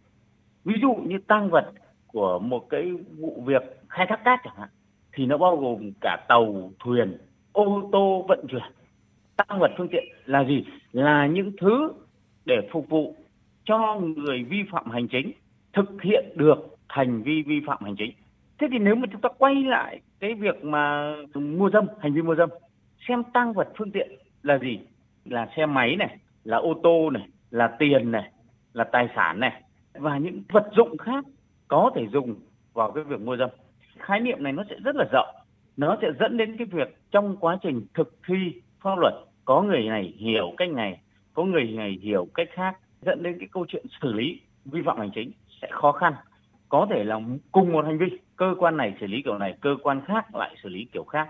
Ví 0.65 0.75
dụ 0.81 0.95
như 0.95 1.17
tăng 1.27 1.49
vật 1.49 1.71
của 2.07 2.39
một 2.39 2.69
cái 2.69 2.91
vụ 3.17 3.43
việc 3.45 3.63
khai 3.89 4.05
thác 4.09 4.23
cát 4.23 4.39
chẳng 4.43 4.55
hạn 4.57 4.69
thì 5.13 5.25
nó 5.25 5.37
bao 5.37 5.57
gồm 5.57 5.91
cả 6.01 6.25
tàu, 6.27 6.71
thuyền, 6.79 7.17
ô 7.51 7.89
tô 7.91 8.25
vận 8.27 8.45
chuyển. 8.49 8.71
Tăng 9.35 9.59
vật 9.59 9.71
phương 9.77 9.87
tiện 9.91 10.03
là 10.25 10.43
gì? 10.43 10.65
Là 10.91 11.27
những 11.27 11.51
thứ 11.61 11.93
để 12.45 12.69
phục 12.71 12.89
vụ 12.89 13.15
cho 13.63 13.99
người 13.99 14.43
vi 14.43 14.63
phạm 14.71 14.91
hành 14.91 15.07
chính 15.07 15.31
thực 15.73 16.01
hiện 16.01 16.25
được 16.35 16.77
hành 16.87 17.23
vi 17.23 17.41
vi 17.41 17.61
phạm 17.67 17.83
hành 17.83 17.95
chính. 17.95 18.11
Thế 18.59 18.67
thì 18.71 18.77
nếu 18.79 18.95
mà 18.95 19.07
chúng 19.11 19.21
ta 19.21 19.29
quay 19.37 19.63
lại 19.63 20.01
cái 20.19 20.33
việc 20.33 20.63
mà 20.63 21.15
mua 21.33 21.69
dâm, 21.69 21.85
hành 21.99 22.13
vi 22.13 22.21
mua 22.21 22.35
dâm, 22.35 22.49
xem 23.07 23.23
tăng 23.33 23.53
vật 23.53 23.69
phương 23.77 23.91
tiện 23.91 24.11
là 24.45 24.57
gì? 24.57 24.79
Là 25.25 25.47
xe 25.57 25.65
máy 25.65 25.95
này, 25.95 26.17
là 26.43 26.57
ô 26.57 26.73
tô 26.83 27.09
này, 27.09 27.27
là 27.51 27.75
tiền 27.79 28.11
này, 28.11 28.31
là 28.73 28.83
tài 28.83 29.09
sản 29.15 29.39
này. 29.39 29.61
Và 29.93 30.17
những 30.17 30.43
vật 30.49 30.69
dụng 30.75 30.97
khác 30.97 31.25
có 31.67 31.91
thể 31.95 32.07
dùng 32.07 32.35
vào 32.73 32.91
cái 32.91 33.03
việc 33.03 33.21
mua 33.21 33.37
dâm. 33.37 33.49
Khái 33.97 34.19
niệm 34.19 34.43
này 34.43 34.53
nó 34.53 34.63
sẽ 34.69 34.75
rất 34.83 34.95
là 34.95 35.05
rộng. 35.11 35.35
Nó 35.77 35.97
sẽ 36.01 36.07
dẫn 36.19 36.37
đến 36.37 36.57
cái 36.57 36.67
việc 36.71 36.97
trong 37.11 37.37
quá 37.37 37.57
trình 37.61 37.85
thực 37.93 38.17
thi 38.27 38.61
pháp 38.81 38.99
luật, 38.99 39.13
có 39.45 39.61
người 39.61 39.83
này 39.83 40.13
hiểu 40.17 40.53
cách 40.57 40.69
này, 40.69 40.99
có 41.33 41.43
người 41.43 41.63
này 41.63 41.99
hiểu 42.01 42.27
cách 42.33 42.49
khác, 42.51 42.77
dẫn 43.01 43.23
đến 43.23 43.39
cái 43.39 43.47
câu 43.51 43.65
chuyện 43.67 43.85
xử 44.01 44.13
lý 44.13 44.41
vi 44.65 44.81
phạm 44.85 44.99
hành 44.99 45.11
chính 45.15 45.31
sẽ 45.61 45.67
khó 45.71 45.91
khăn. 45.91 46.13
Có 46.69 46.87
thể 46.89 47.03
là 47.03 47.19
cùng 47.51 47.71
một 47.71 47.85
hành 47.85 47.97
vi, 47.97 48.05
cơ 48.35 48.55
quan 48.57 48.77
này 48.77 48.93
xử 48.99 49.07
lý 49.07 49.21
kiểu 49.21 49.37
này, 49.37 49.57
cơ 49.61 49.75
quan 49.83 50.01
khác 50.05 50.35
lại 50.35 50.55
xử 50.63 50.69
lý 50.69 50.87
kiểu 50.91 51.03
khác, 51.03 51.29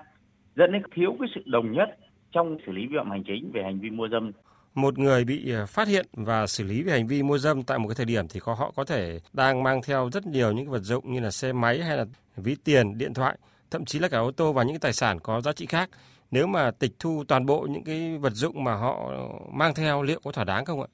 dẫn 0.55 0.71
đến 0.71 0.81
thiếu 0.91 1.15
cái 1.19 1.29
sự 1.35 1.41
đồng 1.45 1.71
nhất 1.71 1.97
trong 2.35 2.57
xử 2.65 2.71
lý 2.71 2.87
vi 2.87 2.97
phạm 2.97 3.11
hành 3.11 3.23
chính 3.23 3.51
về 3.53 3.63
hành 3.63 3.79
vi 3.79 3.89
mua 3.89 4.07
dâm. 4.07 4.31
Một 4.73 4.99
người 4.99 5.23
bị 5.23 5.51
ờ, 5.51 5.65
phát 5.65 5.87
hiện 5.87 6.05
và 6.13 6.47
xử 6.47 6.63
lý 6.63 6.83
về 6.83 6.91
hành 6.91 7.07
vi 7.07 7.23
mua 7.23 7.37
dâm 7.37 7.63
tại 7.63 7.79
một 7.79 7.87
cái 7.87 7.95
thời 7.95 8.05
điểm 8.05 8.27
thì 8.27 8.39
có 8.39 8.53
họ 8.53 8.71
có 8.75 8.83
thể 8.83 9.19
đang 9.33 9.63
mang 9.63 9.81
theo 9.87 10.09
rất 10.13 10.25
nhiều 10.25 10.51
những 10.51 10.69
vật 10.69 10.79
dụng 10.79 11.13
như 11.13 11.19
là 11.19 11.31
xe 11.31 11.53
máy 11.53 11.79
hay 11.79 11.97
là 11.97 12.05
ví 12.37 12.55
tiền, 12.63 12.97
điện 12.97 13.13
thoại, 13.13 13.37
thậm 13.71 13.85
chí 13.85 13.99
là 13.99 14.07
cả 14.07 14.17
ô 14.17 14.31
tô 14.31 14.53
và 14.53 14.63
những 14.63 14.79
tài 14.79 14.93
sản 14.93 15.19
có 15.23 15.41
giá 15.41 15.51
trị 15.51 15.65
khác. 15.65 15.89
Nếu 16.31 16.47
mà 16.47 16.71
tịch 16.71 16.91
thu 16.99 17.23
toàn 17.27 17.45
bộ 17.45 17.67
những 17.69 17.83
cái 17.83 18.17
vật 18.21 18.33
dụng 18.33 18.63
mà 18.63 18.75
họ 18.75 19.11
mang 19.53 19.73
theo 19.75 20.03
liệu 20.03 20.19
có 20.23 20.31
thỏa 20.31 20.43
đáng 20.43 20.65
không 20.65 20.81
ạ? 20.81 20.87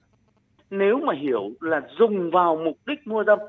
Nếu 0.70 1.00
mà 1.06 1.14
hiểu 1.22 1.52
là 1.62 1.82
dùng 2.00 2.32
vào 2.32 2.56
mục 2.66 2.78
đích 2.86 3.08
mua 3.08 3.24
dâm 3.24 3.40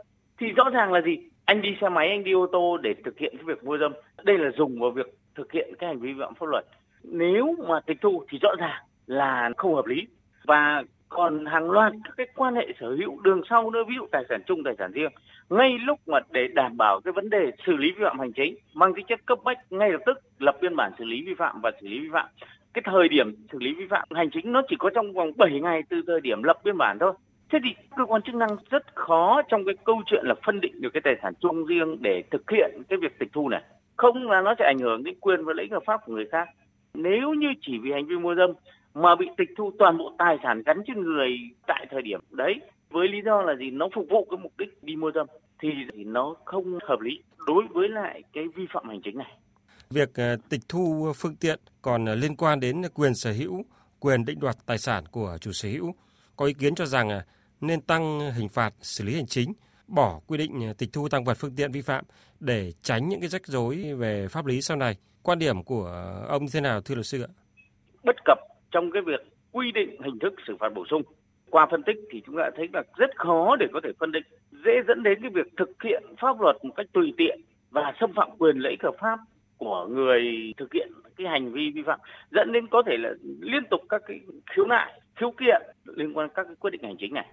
thì 0.40 0.46
rõ 0.56 0.70
ràng 0.70 0.92
là 0.92 1.00
gì? 1.00 1.18
Anh 1.44 1.62
đi 1.62 1.68
xe 1.80 1.88
máy, 1.88 2.08
anh 2.08 2.24
đi 2.24 2.32
ô 2.32 2.46
tô 2.52 2.76
để 2.76 2.94
thực 3.04 3.18
hiện 3.18 3.34
cái 3.36 3.44
việc 3.44 3.64
mua 3.64 3.78
dâm. 3.78 3.92
Đây 4.24 4.38
là 4.38 4.50
dùng 4.58 4.80
vào 4.80 4.90
việc 4.90 5.18
thực 5.34 5.52
hiện 5.52 5.74
cái 5.78 5.88
hành 5.88 6.00
vi 6.00 6.12
vi 6.12 6.20
phạm 6.20 6.34
pháp 6.34 6.46
luật 6.46 6.64
nếu 7.04 7.54
mà 7.68 7.80
tịch 7.80 7.98
thu 8.00 8.24
thì 8.28 8.38
rõ 8.42 8.50
ràng 8.58 8.82
là 9.06 9.50
không 9.56 9.74
hợp 9.74 9.86
lý. 9.86 10.06
Và 10.44 10.82
còn 11.08 11.46
hàng 11.46 11.70
loạt 11.70 11.92
các 12.04 12.14
cái 12.16 12.26
quan 12.34 12.54
hệ 12.54 12.66
sở 12.80 12.90
hữu 12.90 13.20
đường 13.20 13.40
sau 13.50 13.70
nữa, 13.70 13.82
ví 13.88 13.94
dụ 13.96 14.06
tài 14.12 14.24
sản 14.28 14.42
chung, 14.46 14.64
tài 14.64 14.74
sản 14.78 14.92
riêng, 14.92 15.10
ngay 15.50 15.78
lúc 15.78 15.98
mà 16.06 16.18
để 16.30 16.48
đảm 16.54 16.76
bảo 16.76 17.00
cái 17.04 17.12
vấn 17.12 17.30
đề 17.30 17.50
xử 17.66 17.76
lý 17.76 17.88
vi 17.90 18.04
phạm 18.04 18.18
hành 18.18 18.32
chính, 18.32 18.56
mang 18.74 18.94
tính 18.94 19.06
chất 19.08 19.26
cấp 19.26 19.38
bách, 19.44 19.58
ngay 19.70 19.90
lập 19.90 20.00
tức 20.06 20.18
lập 20.38 20.56
biên 20.60 20.76
bản 20.76 20.92
xử 20.98 21.04
lý 21.04 21.22
vi 21.26 21.34
phạm 21.34 21.60
và 21.60 21.70
xử 21.80 21.88
lý 21.88 21.98
vi 21.98 22.08
phạm. 22.12 22.26
Cái 22.74 22.82
thời 22.84 23.08
điểm 23.08 23.34
xử 23.52 23.58
lý 23.60 23.74
vi 23.74 23.86
phạm 23.90 24.08
hành 24.14 24.30
chính 24.30 24.52
nó 24.52 24.62
chỉ 24.68 24.76
có 24.78 24.90
trong 24.94 25.12
vòng 25.12 25.32
7 25.36 25.60
ngày 25.60 25.82
từ 25.88 26.02
thời 26.06 26.20
điểm 26.20 26.42
lập 26.42 26.58
biên 26.64 26.78
bản 26.78 26.98
thôi. 27.00 27.12
Thế 27.50 27.58
thì 27.64 27.70
cơ 27.96 28.04
quan 28.04 28.22
chức 28.22 28.34
năng 28.34 28.56
rất 28.70 28.94
khó 28.94 29.42
trong 29.48 29.64
cái 29.64 29.74
câu 29.84 30.02
chuyện 30.06 30.24
là 30.26 30.34
phân 30.46 30.60
định 30.60 30.80
được 30.80 30.90
cái 30.92 31.00
tài 31.04 31.14
sản 31.22 31.32
chung 31.40 31.64
riêng 31.64 31.96
để 32.00 32.22
thực 32.30 32.50
hiện 32.50 32.70
cái 32.88 32.98
việc 33.02 33.18
tịch 33.18 33.28
thu 33.32 33.48
này. 33.48 33.62
Không 33.96 34.30
là 34.30 34.40
nó 34.40 34.54
sẽ 34.58 34.64
ảnh 34.64 34.78
hưởng 34.78 35.04
đến 35.04 35.14
quyền 35.20 35.44
và 35.44 35.52
lợi 35.52 35.64
ích 35.64 35.72
hợp 35.72 35.82
pháp 35.86 36.00
của 36.06 36.12
người 36.12 36.26
khác 36.32 36.48
nếu 36.94 37.34
như 37.34 37.48
chỉ 37.60 37.72
vì 37.82 37.92
hành 37.92 38.06
vi 38.06 38.16
mua 38.16 38.34
dâm 38.34 38.50
mà 38.94 39.16
bị 39.16 39.26
tịch 39.36 39.48
thu 39.56 39.70
toàn 39.78 39.98
bộ 39.98 40.12
tài 40.18 40.36
sản 40.42 40.62
gắn 40.66 40.82
trên 40.86 41.00
người 41.00 41.30
tại 41.66 41.86
thời 41.90 42.02
điểm 42.02 42.20
đấy 42.30 42.60
với 42.90 43.08
lý 43.08 43.18
do 43.24 43.42
là 43.42 43.54
gì 43.54 43.70
nó 43.70 43.88
phục 43.94 44.06
vụ 44.10 44.26
cái 44.30 44.38
mục 44.42 44.52
đích 44.58 44.82
đi 44.82 44.96
mua 44.96 45.10
dâm 45.14 45.26
thì 45.60 45.68
nó 46.04 46.34
không 46.44 46.78
hợp 46.88 47.00
lý 47.00 47.10
đối 47.46 47.64
với 47.74 47.88
lại 47.88 48.22
cái 48.32 48.44
vi 48.54 48.66
phạm 48.74 48.88
hành 48.88 49.00
chính 49.04 49.18
này. 49.18 49.32
Việc 49.90 50.14
ờ, 50.14 50.36
tịch 50.48 50.60
thu 50.68 51.12
phương 51.16 51.36
tiện 51.36 51.58
còn 51.82 52.04
ờ, 52.04 52.14
liên 52.14 52.36
quan 52.36 52.60
đến 52.60 52.82
quyền 52.94 53.14
sở 53.14 53.32
hữu, 53.32 53.64
quyền 54.00 54.24
định 54.24 54.40
đoạt 54.40 54.56
tài 54.66 54.78
sản 54.78 55.04
của 55.10 55.38
chủ 55.40 55.52
sở 55.52 55.68
hữu. 55.68 55.94
Có 56.36 56.46
ý 56.46 56.52
kiến 56.52 56.74
cho 56.74 56.86
rằng 56.86 57.08
ờ, 57.08 57.22
nên 57.60 57.80
tăng 57.80 58.32
hình 58.32 58.48
phạt 58.48 58.74
xử 58.80 59.04
lý 59.04 59.14
hành 59.14 59.26
chính, 59.26 59.52
bỏ 59.86 60.20
quy 60.26 60.38
định 60.38 60.72
tịch 60.78 60.88
thu 60.92 61.08
tăng 61.08 61.24
vật 61.24 61.36
phương 61.40 61.56
tiện 61.56 61.72
vi 61.72 61.82
phạm 61.82 62.04
để 62.40 62.72
tránh 62.82 63.08
những 63.08 63.20
cái 63.20 63.28
rắc 63.28 63.46
rối 63.46 63.94
về 63.94 64.28
pháp 64.28 64.46
lý 64.46 64.62
sau 64.62 64.76
này. 64.76 64.96
Quan 65.22 65.38
điểm 65.38 65.62
của 65.62 65.84
ông 66.28 66.42
thế 66.52 66.60
nào 66.60 66.80
thưa 66.80 66.94
luật 66.94 67.06
sư 67.06 67.22
ạ? 67.22 67.30
Bất 68.04 68.16
cập 68.24 68.38
trong 68.70 68.90
cái 68.90 69.02
việc 69.02 69.20
quy 69.52 69.72
định 69.72 70.02
hình 70.02 70.18
thức 70.18 70.34
xử 70.46 70.56
phạt 70.60 70.68
bổ 70.74 70.84
sung. 70.90 71.02
Qua 71.50 71.66
phân 71.70 71.82
tích 71.82 71.96
thì 72.10 72.22
chúng 72.26 72.36
ta 72.36 72.50
thấy 72.56 72.68
là 72.72 72.82
rất 72.96 73.10
khó 73.16 73.56
để 73.56 73.66
có 73.72 73.80
thể 73.84 73.90
phân 74.00 74.12
định, 74.12 74.24
dễ 74.64 74.72
dẫn 74.88 75.02
đến 75.02 75.18
cái 75.22 75.30
việc 75.30 75.46
thực 75.56 75.82
hiện 75.82 76.02
pháp 76.20 76.40
luật 76.40 76.56
một 76.64 76.72
cách 76.76 76.86
tùy 76.92 77.14
tiện 77.16 77.40
và 77.70 77.92
xâm 78.00 78.12
phạm 78.16 78.28
quyền 78.38 78.56
lợi 78.56 78.76
hợp 78.82 78.94
pháp 79.00 79.18
của 79.58 79.86
người 79.90 80.52
thực 80.56 80.72
hiện 80.72 80.92
cái 81.16 81.26
hành 81.26 81.52
vi 81.52 81.70
vi 81.74 81.82
phạm 81.86 82.00
dẫn 82.30 82.52
đến 82.52 82.66
có 82.66 82.82
thể 82.86 82.96
là 82.98 83.10
liên 83.40 83.62
tục 83.70 83.80
các 83.88 84.02
cái 84.06 84.20
khiếu 84.56 84.66
nại 84.66 85.00
khiếu 85.16 85.30
kiện 85.30 85.62
liên 85.84 86.16
quan 86.16 86.28
các 86.34 86.44
cái 86.44 86.54
quyết 86.60 86.70
định 86.70 86.82
hành 86.82 86.96
chính 86.98 87.14
này 87.14 87.26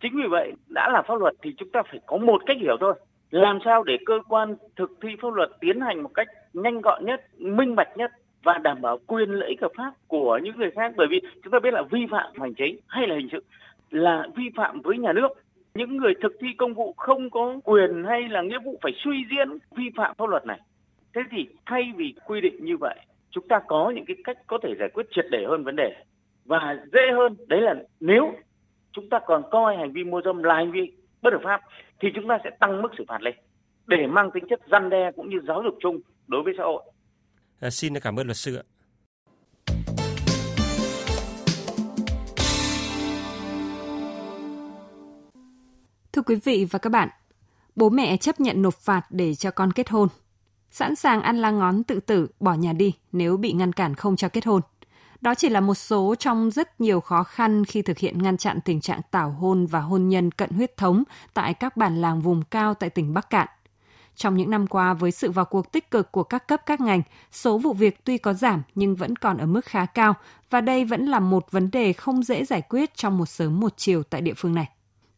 chính 0.00 0.16
vì 0.16 0.28
vậy 0.30 0.52
đã 0.68 0.88
là 0.92 1.02
pháp 1.08 1.14
luật 1.20 1.34
thì 1.42 1.54
chúng 1.58 1.70
ta 1.70 1.82
phải 1.90 2.00
có 2.06 2.16
một 2.16 2.42
cách 2.46 2.56
hiểu 2.60 2.76
thôi 2.80 2.94
làm 3.30 3.58
sao 3.64 3.82
để 3.82 3.98
cơ 4.06 4.20
quan 4.28 4.56
thực 4.76 4.90
thi 5.02 5.08
pháp 5.22 5.32
luật 5.34 5.50
tiến 5.60 5.80
hành 5.80 6.02
một 6.02 6.10
cách 6.14 6.28
nhanh 6.52 6.80
gọn 6.80 7.04
nhất, 7.04 7.24
minh 7.38 7.74
bạch 7.76 7.96
nhất 7.96 8.10
và 8.42 8.58
đảm 8.58 8.80
bảo 8.80 8.98
quyền 9.06 9.30
lợi 9.30 9.48
ích 9.48 9.62
hợp 9.62 9.72
pháp 9.76 9.92
của 10.06 10.38
những 10.42 10.56
người 10.56 10.70
khác? 10.70 10.92
Bởi 10.96 11.06
vì 11.10 11.20
chúng 11.42 11.50
ta 11.50 11.58
biết 11.58 11.74
là 11.74 11.82
vi 11.90 12.06
phạm 12.10 12.32
hành 12.40 12.54
chính 12.54 12.76
hay 12.86 13.06
là 13.06 13.14
hình 13.14 13.28
sự 13.32 13.44
là 13.90 14.26
vi 14.36 14.44
phạm 14.56 14.80
với 14.80 14.98
nhà 14.98 15.12
nước. 15.12 15.28
Những 15.74 15.96
người 15.96 16.14
thực 16.22 16.32
thi 16.40 16.48
công 16.58 16.74
vụ 16.74 16.94
không 16.96 17.30
có 17.30 17.60
quyền 17.64 18.04
hay 18.04 18.28
là 18.28 18.42
nghĩa 18.42 18.58
vụ 18.64 18.78
phải 18.82 18.92
suy 19.04 19.24
diễn 19.30 19.48
vi 19.76 19.84
phạm 19.96 20.14
pháp 20.18 20.28
luật 20.28 20.46
này. 20.46 20.60
Thế 21.14 21.20
thì 21.30 21.48
thay 21.66 21.92
vì 21.96 22.14
quy 22.26 22.40
định 22.40 22.64
như 22.64 22.76
vậy 22.76 22.96
chúng 23.30 23.48
ta 23.48 23.60
có 23.66 23.92
những 23.94 24.04
cái 24.04 24.16
cách 24.24 24.38
có 24.46 24.58
thể 24.62 24.74
giải 24.78 24.88
quyết 24.88 25.06
triệt 25.10 25.26
để 25.30 25.44
hơn 25.48 25.64
vấn 25.64 25.76
đề. 25.76 25.94
Và 26.44 26.78
dễ 26.92 27.00
hơn 27.12 27.36
đấy 27.46 27.60
là 27.60 27.74
nếu 28.00 28.32
chúng 28.92 29.08
ta 29.08 29.18
còn 29.18 29.42
coi 29.50 29.76
hành 29.76 29.92
vi 29.92 30.04
mua 30.04 30.22
dâm 30.24 30.42
là 30.42 30.54
hành 30.54 30.70
vi 30.70 30.92
bất 31.22 31.32
hợp 31.32 31.40
pháp 31.44 31.60
thì 32.00 32.08
chúng 32.14 32.28
ta 32.28 32.38
sẽ 32.44 32.50
tăng 32.60 32.82
mức 32.82 32.88
xử 32.98 33.04
phạt 33.08 33.22
lên 33.22 33.34
để 33.86 34.06
mang 34.06 34.30
tính 34.34 34.44
chất 34.50 34.60
răn 34.70 34.90
đe 34.90 35.10
cũng 35.16 35.30
như 35.30 35.36
giáo 35.48 35.62
dục 35.64 35.74
chung 35.80 36.00
đối 36.26 36.42
với 36.42 36.54
xã 36.58 36.64
hội. 36.64 36.82
À, 37.60 37.70
xin 37.70 38.00
cảm 38.00 38.16
ơn 38.16 38.26
luật 38.26 38.36
sư 38.36 38.56
ạ. 38.56 38.64
Thưa 46.12 46.22
quý 46.22 46.36
vị 46.44 46.66
và 46.70 46.78
các 46.78 46.90
bạn, 46.90 47.08
Bố 47.78 47.90
mẹ 47.90 48.16
chấp 48.16 48.40
nhận 48.40 48.62
nộp 48.62 48.74
phạt 48.74 49.06
để 49.10 49.34
cho 49.34 49.50
con 49.50 49.72
kết 49.72 49.88
hôn. 49.88 50.08
Sẵn 50.70 50.96
sàng 50.96 51.22
ăn 51.22 51.36
lá 51.36 51.50
ngón 51.50 51.84
tự 51.84 52.00
tử, 52.00 52.28
bỏ 52.40 52.54
nhà 52.54 52.72
đi 52.72 52.94
nếu 53.12 53.36
bị 53.36 53.52
ngăn 53.52 53.72
cản 53.72 53.94
không 53.94 54.16
cho 54.16 54.28
kết 54.28 54.44
hôn. 54.44 54.60
Đó 55.20 55.34
chỉ 55.34 55.48
là 55.48 55.60
một 55.60 55.74
số 55.74 56.14
trong 56.18 56.50
rất 56.50 56.80
nhiều 56.80 57.00
khó 57.00 57.22
khăn 57.22 57.64
khi 57.64 57.82
thực 57.82 57.98
hiện 57.98 58.22
ngăn 58.22 58.36
chặn 58.36 58.60
tình 58.60 58.80
trạng 58.80 59.00
tảo 59.10 59.30
hôn 59.30 59.66
và 59.66 59.80
hôn 59.80 60.08
nhân 60.08 60.30
cận 60.30 60.50
huyết 60.50 60.76
thống 60.76 61.02
tại 61.34 61.54
các 61.54 61.76
bản 61.76 62.00
làng 62.00 62.20
vùng 62.20 62.42
cao 62.50 62.74
tại 62.74 62.90
tỉnh 62.90 63.14
Bắc 63.14 63.30
Cạn. 63.30 63.48
Trong 64.16 64.36
những 64.36 64.50
năm 64.50 64.66
qua, 64.66 64.94
với 64.94 65.10
sự 65.10 65.30
vào 65.30 65.44
cuộc 65.44 65.72
tích 65.72 65.90
cực 65.90 66.12
của 66.12 66.22
các 66.22 66.48
cấp 66.48 66.62
các 66.66 66.80
ngành, 66.80 67.02
số 67.32 67.58
vụ 67.58 67.72
việc 67.72 68.04
tuy 68.04 68.18
có 68.18 68.32
giảm 68.32 68.62
nhưng 68.74 68.96
vẫn 68.96 69.16
còn 69.16 69.38
ở 69.38 69.46
mức 69.46 69.64
khá 69.64 69.86
cao 69.86 70.14
và 70.50 70.60
đây 70.60 70.84
vẫn 70.84 71.06
là 71.06 71.20
một 71.20 71.50
vấn 71.50 71.70
đề 71.70 71.92
không 71.92 72.22
dễ 72.22 72.44
giải 72.44 72.62
quyết 72.62 72.96
trong 72.96 73.18
một 73.18 73.26
sớm 73.26 73.60
một 73.60 73.72
chiều 73.76 74.02
tại 74.02 74.20
địa 74.20 74.34
phương 74.36 74.54
này. 74.54 74.68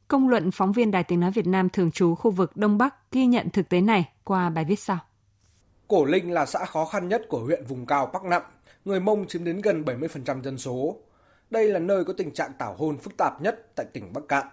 Công 0.09 0.29
luận 0.29 0.51
phóng 0.51 0.73
viên 0.73 0.91
Đài 0.91 1.05
Tiếng 1.05 1.21
Nói 1.21 1.31
Việt 1.31 1.47
Nam 1.47 1.69
thường 1.69 1.91
trú 1.91 2.15
khu 2.15 2.31
vực 2.31 2.57
Đông 2.57 2.79
Bắc 2.79 2.95
ghi 3.13 3.27
nhận 3.27 3.51
thực 3.51 3.69
tế 3.69 3.81
này 3.81 4.09
qua 4.25 4.51
bài 4.51 4.65
viết 4.65 4.79
sau. 4.79 4.99
Cổ 5.89 6.05
Linh 6.05 6.33
là 6.33 6.47
xã 6.47 6.65
khó 6.65 6.85
khăn 6.85 7.09
nhất 7.09 7.23
của 7.29 7.39
huyện 7.39 7.67
vùng 7.67 7.87
cao 7.87 8.11
Bắc 8.13 8.25
Nậm, 8.25 8.43
người 8.85 9.01
Mông 9.01 9.27
chiếm 9.27 9.45
đến 9.45 9.61
gần 9.61 9.85
70% 9.85 10.43
dân 10.43 10.59
số. 10.59 10.97
Đây 11.51 11.69
là 11.69 11.79
nơi 11.79 12.05
có 12.05 12.13
tình 12.13 12.31
trạng 12.35 12.53
tảo 12.59 12.75
hôn 12.79 12.99
phức 12.99 13.17
tạp 13.17 13.43
nhất 13.43 13.67
tại 13.77 13.87
tỉnh 13.93 14.13
Bắc 14.13 14.29
Cạn. 14.29 14.47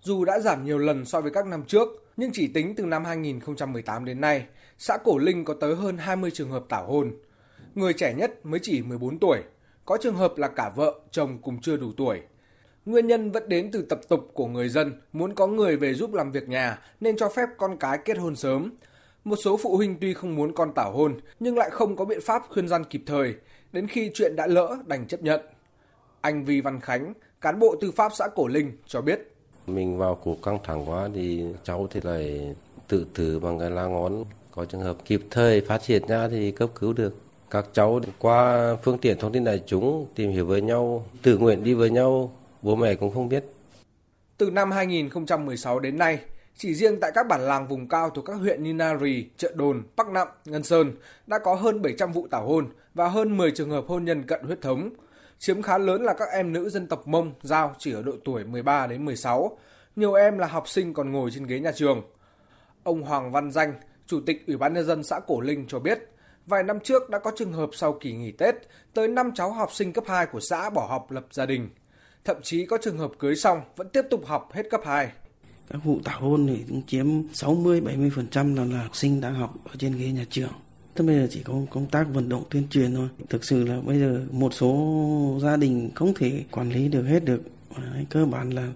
Dù 0.00 0.24
đã 0.24 0.40
giảm 0.40 0.64
nhiều 0.64 0.78
lần 0.78 1.04
so 1.04 1.20
với 1.20 1.30
các 1.30 1.46
năm 1.46 1.64
trước, 1.66 1.88
nhưng 2.16 2.30
chỉ 2.32 2.48
tính 2.48 2.74
từ 2.74 2.84
năm 2.84 3.04
2018 3.04 4.04
đến 4.04 4.20
nay, 4.20 4.46
xã 4.78 4.96
Cổ 5.04 5.18
Linh 5.18 5.44
có 5.44 5.54
tới 5.54 5.74
hơn 5.74 5.98
20 5.98 6.30
trường 6.30 6.50
hợp 6.50 6.64
tảo 6.68 6.86
hôn. 6.86 7.12
Người 7.74 7.92
trẻ 7.92 8.14
nhất 8.14 8.46
mới 8.46 8.60
chỉ 8.62 8.82
14 8.82 9.18
tuổi, 9.18 9.42
có 9.84 9.98
trường 10.00 10.16
hợp 10.16 10.38
là 10.38 10.48
cả 10.48 10.72
vợ, 10.76 11.00
chồng 11.10 11.38
cùng 11.42 11.60
chưa 11.60 11.76
đủ 11.76 11.92
tuổi. 11.96 12.20
Nguyên 12.86 13.06
nhân 13.06 13.30
vẫn 13.30 13.48
đến 13.48 13.70
từ 13.72 13.82
tập 13.82 14.00
tục 14.08 14.30
của 14.34 14.46
người 14.46 14.68
dân 14.68 14.92
muốn 15.12 15.34
có 15.34 15.46
người 15.46 15.76
về 15.76 15.94
giúp 15.94 16.14
làm 16.14 16.32
việc 16.32 16.48
nhà 16.48 16.78
nên 17.00 17.16
cho 17.16 17.28
phép 17.28 17.48
con 17.58 17.76
cái 17.76 17.98
kết 18.04 18.18
hôn 18.18 18.36
sớm. 18.36 18.72
Một 19.24 19.36
số 19.44 19.56
phụ 19.56 19.76
huynh 19.76 19.96
tuy 20.00 20.14
không 20.14 20.36
muốn 20.36 20.52
con 20.52 20.72
tảo 20.74 20.92
hôn 20.92 21.14
nhưng 21.40 21.58
lại 21.58 21.70
không 21.70 21.96
có 21.96 22.04
biện 22.04 22.20
pháp 22.22 22.42
khuyên 22.50 22.68
răn 22.68 22.84
kịp 22.84 23.02
thời, 23.06 23.34
đến 23.72 23.86
khi 23.86 24.10
chuyện 24.14 24.36
đã 24.36 24.46
lỡ 24.46 24.76
đành 24.86 25.06
chấp 25.06 25.22
nhận. 25.22 25.40
Anh 26.20 26.44
Vi 26.44 26.60
Văn 26.60 26.80
Khánh, 26.80 27.12
cán 27.40 27.58
bộ 27.58 27.76
tư 27.80 27.90
pháp 27.90 28.12
xã 28.18 28.28
Cổ 28.34 28.46
Linh 28.46 28.72
cho 28.86 29.00
biết. 29.00 29.34
Mình 29.66 29.98
vào 29.98 30.14
cuộc 30.14 30.42
căng 30.42 30.58
thẳng 30.64 30.90
quá 30.90 31.08
thì 31.14 31.44
cháu 31.64 31.88
thì 31.90 32.00
lại 32.04 32.54
tự 32.88 33.06
tử 33.14 33.38
bằng 33.38 33.58
cái 33.58 33.70
lá 33.70 33.86
ngón. 33.86 34.24
Có 34.50 34.64
trường 34.64 34.80
hợp 34.80 34.96
kịp 35.04 35.22
thời 35.30 35.60
phát 35.60 35.86
hiện 35.86 36.02
ra 36.08 36.28
thì 36.28 36.50
cấp 36.50 36.70
cứu 36.74 36.92
được. 36.92 37.14
Các 37.50 37.66
cháu 37.72 38.00
qua 38.18 38.76
phương 38.82 38.98
tiện 38.98 39.18
thông 39.18 39.32
tin 39.32 39.44
đại 39.44 39.62
chúng 39.66 40.06
tìm 40.14 40.30
hiểu 40.30 40.46
với 40.46 40.62
nhau, 40.62 41.06
tự 41.22 41.38
nguyện 41.38 41.64
đi 41.64 41.74
với 41.74 41.90
nhau, 41.90 42.32
bố 42.62 42.76
mẹ 42.76 42.94
cũng 42.94 43.14
không 43.14 43.28
biết. 43.28 43.44
Từ 44.36 44.50
năm 44.50 44.70
2016 44.70 45.78
đến 45.78 45.98
nay, 45.98 46.18
chỉ 46.60 46.74
riêng 46.74 47.00
tại 47.00 47.12
các 47.14 47.26
bản 47.26 47.40
làng 47.40 47.66
vùng 47.66 47.88
cao 47.88 48.10
thuộc 48.10 48.24
các 48.24 48.32
huyện 48.34 48.62
như 48.62 48.74
Nari, 48.74 49.28
Chợ 49.36 49.52
Đồn, 49.54 49.82
Bắc 49.96 50.08
Nậm, 50.08 50.28
Ngân 50.44 50.62
Sơn 50.62 50.92
đã 51.26 51.38
có 51.38 51.54
hơn 51.54 51.82
700 51.82 52.12
vụ 52.12 52.26
tảo 52.30 52.46
hôn 52.46 52.68
và 52.94 53.08
hơn 53.08 53.36
10 53.36 53.50
trường 53.50 53.70
hợp 53.70 53.84
hôn 53.88 54.04
nhân 54.04 54.22
cận 54.22 54.44
huyết 54.44 54.60
thống. 54.60 54.90
Chiếm 55.38 55.62
khá 55.62 55.78
lớn 55.78 56.02
là 56.02 56.14
các 56.14 56.28
em 56.32 56.52
nữ 56.52 56.68
dân 56.68 56.86
tộc 56.86 57.08
Mông, 57.08 57.32
Giao 57.42 57.74
chỉ 57.78 57.92
ở 57.92 58.02
độ 58.02 58.12
tuổi 58.24 58.44
13 58.44 58.86
đến 58.86 59.04
16. 59.04 59.58
Nhiều 59.96 60.14
em 60.14 60.38
là 60.38 60.46
học 60.46 60.68
sinh 60.68 60.94
còn 60.94 61.12
ngồi 61.12 61.30
trên 61.30 61.46
ghế 61.46 61.60
nhà 61.60 61.72
trường. 61.72 62.02
Ông 62.82 63.02
Hoàng 63.02 63.32
Văn 63.32 63.50
Danh, 63.50 63.74
Chủ 64.06 64.20
tịch 64.26 64.46
Ủy 64.46 64.56
ban 64.56 64.74
nhân 64.74 64.86
dân 64.86 65.02
xã 65.02 65.20
Cổ 65.26 65.40
Linh 65.40 65.66
cho 65.68 65.78
biết, 65.78 65.98
vài 66.46 66.62
năm 66.62 66.80
trước 66.80 67.10
đã 67.10 67.18
có 67.18 67.32
trường 67.36 67.52
hợp 67.52 67.70
sau 67.72 67.92
kỳ 68.00 68.12
nghỉ 68.12 68.32
Tết, 68.32 68.54
tới 68.94 69.08
5 69.08 69.32
cháu 69.34 69.52
học 69.52 69.72
sinh 69.72 69.92
cấp 69.92 70.04
2 70.06 70.26
của 70.26 70.40
xã 70.40 70.70
bỏ 70.70 70.86
học 70.86 71.10
lập 71.10 71.26
gia 71.30 71.46
đình. 71.46 71.68
Thậm 72.24 72.36
chí 72.42 72.66
có 72.66 72.78
trường 72.82 72.98
hợp 72.98 73.10
cưới 73.18 73.36
xong 73.36 73.62
vẫn 73.76 73.88
tiếp 73.88 74.02
tục 74.10 74.26
học 74.26 74.48
hết 74.52 74.70
cấp 74.70 74.80
2 74.84 75.12
các 75.70 75.84
vụ 75.84 76.00
tảo 76.04 76.20
hôn 76.20 76.46
thì 76.46 76.64
cũng 76.68 76.82
chiếm 76.86 77.06
60-70% 77.32 78.56
là, 78.56 78.64
là 78.64 78.82
học 78.82 78.96
sinh 78.96 79.20
đang 79.20 79.34
học 79.34 79.54
ở 79.64 79.74
trên 79.78 79.96
ghế 79.96 80.10
nhà 80.10 80.24
trường. 80.30 80.52
Thế 80.94 81.04
bây 81.04 81.16
giờ 81.16 81.26
chỉ 81.30 81.42
có 81.42 81.54
công 81.70 81.86
tác 81.86 82.06
vận 82.12 82.28
động 82.28 82.44
tuyên 82.50 82.68
truyền 82.70 82.94
thôi. 82.94 83.08
Thực 83.28 83.44
sự 83.44 83.64
là 83.64 83.80
bây 83.80 84.00
giờ 84.00 84.26
một 84.30 84.54
số 84.54 85.38
gia 85.42 85.56
đình 85.56 85.90
không 85.94 86.14
thể 86.14 86.44
quản 86.50 86.70
lý 86.70 86.88
được 86.88 87.02
hết 87.02 87.24
được. 87.24 87.42
Cơ 88.10 88.24
bản 88.24 88.50
là 88.50 88.68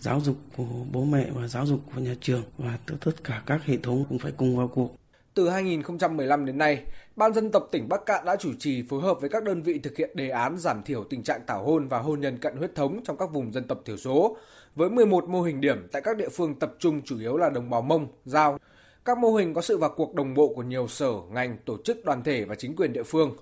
giáo 0.00 0.20
dục 0.20 0.36
của 0.56 0.64
bố 0.92 1.04
mẹ 1.04 1.26
và 1.34 1.48
giáo 1.48 1.66
dục 1.66 1.80
của 1.94 2.00
nhà 2.00 2.14
trường 2.20 2.42
và 2.58 2.78
tất 3.00 3.24
cả 3.24 3.42
các 3.46 3.64
hệ 3.64 3.76
thống 3.76 4.04
cũng 4.08 4.18
phải 4.18 4.32
cùng 4.32 4.56
vào 4.56 4.68
cuộc. 4.68 4.96
Từ 5.34 5.48
2015 5.48 6.46
đến 6.46 6.58
nay, 6.58 6.82
Ban 7.16 7.34
dân 7.34 7.50
tộc 7.50 7.68
tỉnh 7.72 7.88
Bắc 7.88 8.06
Cạn 8.06 8.24
đã 8.24 8.36
chủ 8.36 8.52
trì 8.58 8.82
phối 8.82 9.02
hợp 9.02 9.20
với 9.20 9.30
các 9.30 9.44
đơn 9.44 9.62
vị 9.62 9.78
thực 9.78 9.96
hiện 9.96 10.10
đề 10.14 10.30
án 10.30 10.58
giảm 10.58 10.82
thiểu 10.82 11.04
tình 11.04 11.22
trạng 11.22 11.40
tảo 11.46 11.64
hôn 11.64 11.88
và 11.88 11.98
hôn 11.98 12.20
nhân 12.20 12.38
cận 12.38 12.56
huyết 12.56 12.74
thống 12.74 13.00
trong 13.04 13.16
các 13.16 13.32
vùng 13.32 13.52
dân 13.52 13.64
tộc 13.64 13.82
thiểu 13.84 13.96
số, 13.96 14.36
với 14.74 14.90
11 14.90 15.28
mô 15.28 15.42
hình 15.42 15.60
điểm 15.60 15.88
tại 15.92 16.02
các 16.02 16.16
địa 16.16 16.28
phương 16.28 16.54
tập 16.54 16.74
trung 16.78 17.02
chủ 17.04 17.18
yếu 17.18 17.36
là 17.36 17.50
đồng 17.50 17.70
bào 17.70 17.82
Mông, 17.82 18.08
Giao. 18.24 18.58
Các 19.04 19.18
mô 19.18 19.34
hình 19.34 19.54
có 19.54 19.60
sự 19.60 19.78
vào 19.78 19.90
cuộc 19.96 20.14
đồng 20.14 20.34
bộ 20.34 20.52
của 20.56 20.62
nhiều 20.62 20.88
sở, 20.88 21.12
ngành, 21.30 21.58
tổ 21.64 21.76
chức 21.84 22.04
đoàn 22.04 22.22
thể 22.22 22.44
và 22.44 22.54
chính 22.54 22.76
quyền 22.76 22.92
địa 22.92 23.02
phương. 23.02 23.36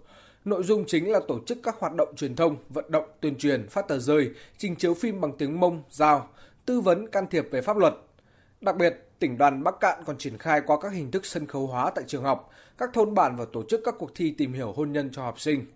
Nội 0.45 0.63
dung 0.63 0.85
chính 0.87 1.13
là 1.13 1.21
tổ 1.29 1.39
chức 1.47 1.59
các 1.63 1.77
hoạt 1.79 1.95
động 1.95 2.17
truyền 2.17 2.37
thông, 2.37 2.57
vận 2.69 2.85
động, 2.91 3.05
tuyên 3.21 3.37
truyền, 3.37 3.69
phát 3.69 3.89
tờ 3.89 3.99
rơi, 3.99 4.31
trình 4.59 4.77
chiếu 4.77 4.95
phim 4.95 5.21
bằng 5.21 5.33
tiếng 5.39 5.61
Mông, 5.61 5.83
Giao, 5.91 6.29
tư 6.67 6.81
vấn 6.81 7.09
can 7.09 7.27
thiệp 7.27 7.49
về 7.51 7.63
pháp 7.63 7.77
luật. 7.77 7.95
Đặc 8.61 8.77
biệt, 8.77 9.09
tỉnh 9.19 9.39
đoàn 9.39 9.63
Bắc 9.63 9.81
Cạn 9.81 10.03
còn 10.07 10.19
triển 10.19 10.39
khai 10.39 10.61
qua 10.67 10.77
các 10.81 10.93
hình 10.93 11.11
thức 11.11 11.27
sân 11.27 11.47
khấu 11.47 11.67
hóa 11.67 11.91
tại 11.95 12.05
trường 12.07 12.23
học, 12.23 12.51
các 12.79 12.91
thôn 12.93 13.15
bản 13.15 13.37
và 13.37 13.45
tổ 13.53 13.63
chức 13.69 13.81
các 13.85 13.95
cuộc 13.99 14.11
thi 14.15 14.35
tìm 14.39 14.53
hiểu 14.53 14.73
hôn 14.73 14.93
nhân 14.93 15.11
cho 15.13 15.23
học 15.23 15.41
sinh. 15.41 15.67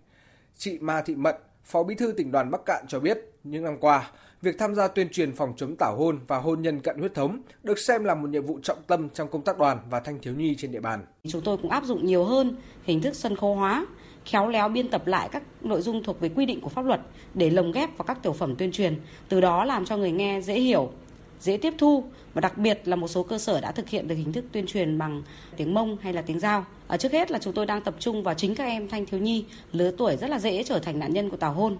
Chị 0.57 0.79
Ma 0.79 1.01
Thị 1.01 1.15
Mận, 1.15 1.35
Phó 1.63 1.83
Bí 1.83 1.95
thư 1.95 2.11
tỉnh 2.11 2.31
đoàn 2.31 2.51
Bắc 2.51 2.61
Cạn 2.65 2.85
cho 2.87 2.99
biết, 2.99 3.30
những 3.43 3.63
năm 3.63 3.77
qua, 3.79 4.11
việc 4.41 4.55
tham 4.59 4.75
gia 4.75 4.87
tuyên 4.87 5.09
truyền 5.09 5.35
phòng 5.35 5.53
chống 5.57 5.75
tảo 5.75 5.95
hôn 5.97 6.19
và 6.27 6.37
hôn 6.37 6.61
nhân 6.61 6.79
cận 6.79 6.99
huyết 6.99 7.13
thống 7.13 7.41
được 7.63 7.79
xem 7.79 8.03
là 8.03 8.15
một 8.15 8.29
nhiệm 8.29 8.45
vụ 8.45 8.59
trọng 8.63 8.77
tâm 8.87 9.09
trong 9.09 9.27
công 9.27 9.41
tác 9.41 9.57
đoàn 9.57 9.77
và 9.89 9.99
thanh 9.99 10.19
thiếu 10.19 10.33
nhi 10.33 10.55
trên 10.57 10.71
địa 10.71 10.79
bàn. 10.79 11.05
Chúng 11.27 11.41
tôi 11.41 11.57
cũng 11.57 11.71
áp 11.71 11.83
dụng 11.83 12.05
nhiều 12.05 12.23
hơn 12.23 12.55
hình 12.83 13.01
thức 13.01 13.15
sân 13.15 13.35
khấu 13.35 13.55
hóa, 13.55 13.85
khéo 14.25 14.47
léo 14.47 14.69
biên 14.69 14.89
tập 14.89 15.07
lại 15.07 15.29
các 15.31 15.43
nội 15.61 15.81
dung 15.81 16.03
thuộc 16.03 16.19
về 16.19 16.29
quy 16.29 16.45
định 16.45 16.61
của 16.61 16.69
pháp 16.69 16.85
luật 16.85 17.01
để 17.33 17.49
lồng 17.49 17.71
ghép 17.71 17.97
vào 17.97 18.05
các 18.05 18.23
tiểu 18.23 18.33
phẩm 18.33 18.55
tuyên 18.55 18.71
truyền, 18.71 18.99
từ 19.29 19.41
đó 19.41 19.65
làm 19.65 19.85
cho 19.85 19.97
người 19.97 20.11
nghe 20.11 20.41
dễ 20.41 20.59
hiểu, 20.59 20.91
dễ 21.39 21.57
tiếp 21.57 21.73
thu 21.77 22.03
và 22.33 22.41
đặc 22.41 22.57
biệt 22.57 22.81
là 22.85 22.95
một 22.95 23.07
số 23.07 23.23
cơ 23.23 23.37
sở 23.37 23.61
đã 23.61 23.71
thực 23.71 23.89
hiện 23.89 24.07
được 24.07 24.15
hình 24.15 24.33
thức 24.33 24.45
tuyên 24.51 24.65
truyền 24.67 24.97
bằng 24.97 25.23
tiếng 25.57 25.73
Mông 25.73 25.97
hay 26.01 26.13
là 26.13 26.21
tiếng 26.21 26.39
Giao. 26.39 26.65
Ở 26.87 26.97
trước 26.97 27.11
hết 27.11 27.31
là 27.31 27.39
chúng 27.39 27.53
tôi 27.53 27.65
đang 27.65 27.81
tập 27.81 27.95
trung 27.99 28.23
vào 28.23 28.35
chính 28.35 28.55
các 28.55 28.63
em 28.63 28.87
thanh 28.87 29.05
thiếu 29.05 29.19
nhi 29.19 29.45
lứa 29.71 29.91
tuổi 29.91 30.17
rất 30.17 30.29
là 30.29 30.39
dễ 30.39 30.63
trở 30.63 30.79
thành 30.79 30.99
nạn 30.99 31.13
nhân 31.13 31.29
của 31.29 31.37
tảo 31.37 31.53
hôn. 31.53 31.77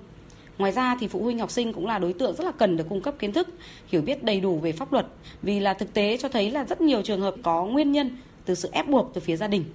Ngoài 0.58 0.72
ra 0.72 0.96
thì 1.00 1.08
phụ 1.08 1.24
huynh 1.24 1.40
học 1.40 1.52
sinh 1.52 1.74
cũng 1.74 1.88
là 1.88 2.00
đối 2.00 2.14
tượng 2.14 2.36
rất 2.36 2.44
là 2.44 2.52
cần 2.52 2.78
được 2.78 2.86
cung 2.90 3.02
cấp 3.02 3.14
kiến 3.20 3.34
thức, 3.34 3.48
hiểu 3.88 4.02
biết 4.02 4.24
đầy 4.24 4.40
đủ 4.40 4.60
về 4.60 4.72
pháp 4.72 4.94
luật 4.94 5.06
vì 5.42 5.60
là 5.60 5.74
thực 5.74 5.94
tế 5.94 6.18
cho 6.18 6.30
thấy 6.30 6.52
là 6.52 6.64
rất 6.64 6.82
nhiều 6.82 7.02
trường 7.02 7.22
hợp 7.22 7.36
có 7.44 7.66
nguyên 7.66 7.92
nhân 7.92 8.18
từ 8.46 8.56
sự 8.56 8.70
ép 8.72 8.88
buộc 8.88 9.12
từ 9.14 9.22
phía 9.22 9.38
gia 9.38 9.48
đình. 9.48 9.66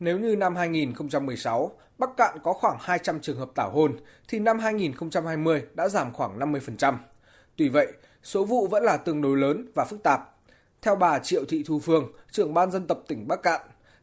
Nếu 0.00 0.18
như 0.18 0.36
năm 0.36 0.56
2016, 0.56 1.70
Bắc 1.98 2.10
Cạn 2.16 2.38
có 2.42 2.52
khoảng 2.52 2.76
200 2.80 3.20
trường 3.20 3.38
hợp 3.38 3.50
tảo 3.54 3.70
hôn, 3.70 3.96
thì 4.28 4.38
năm 4.38 4.58
2020 4.58 5.62
đã 5.74 5.88
giảm 5.88 6.12
khoảng 6.12 6.38
50%. 6.38 6.94
Tuy 7.56 7.68
vậy, 7.68 7.86
số 8.22 8.44
vụ 8.44 8.66
vẫn 8.66 8.82
là 8.82 8.96
tương 8.96 9.22
đối 9.22 9.36
lớn 9.36 9.66
và 9.74 9.84
phức 9.84 10.02
tạp. 10.02 10.36
Theo 10.82 10.96
bà 10.96 11.18
Triệu 11.18 11.44
Thị 11.44 11.62
Thu 11.66 11.78
Phương, 11.78 12.12
trưởng 12.30 12.54
ban 12.54 12.70
dân 12.70 12.86
tộc 12.86 13.04
tỉnh 13.08 13.28
Bắc 13.28 13.42
Cạn, 13.42 13.60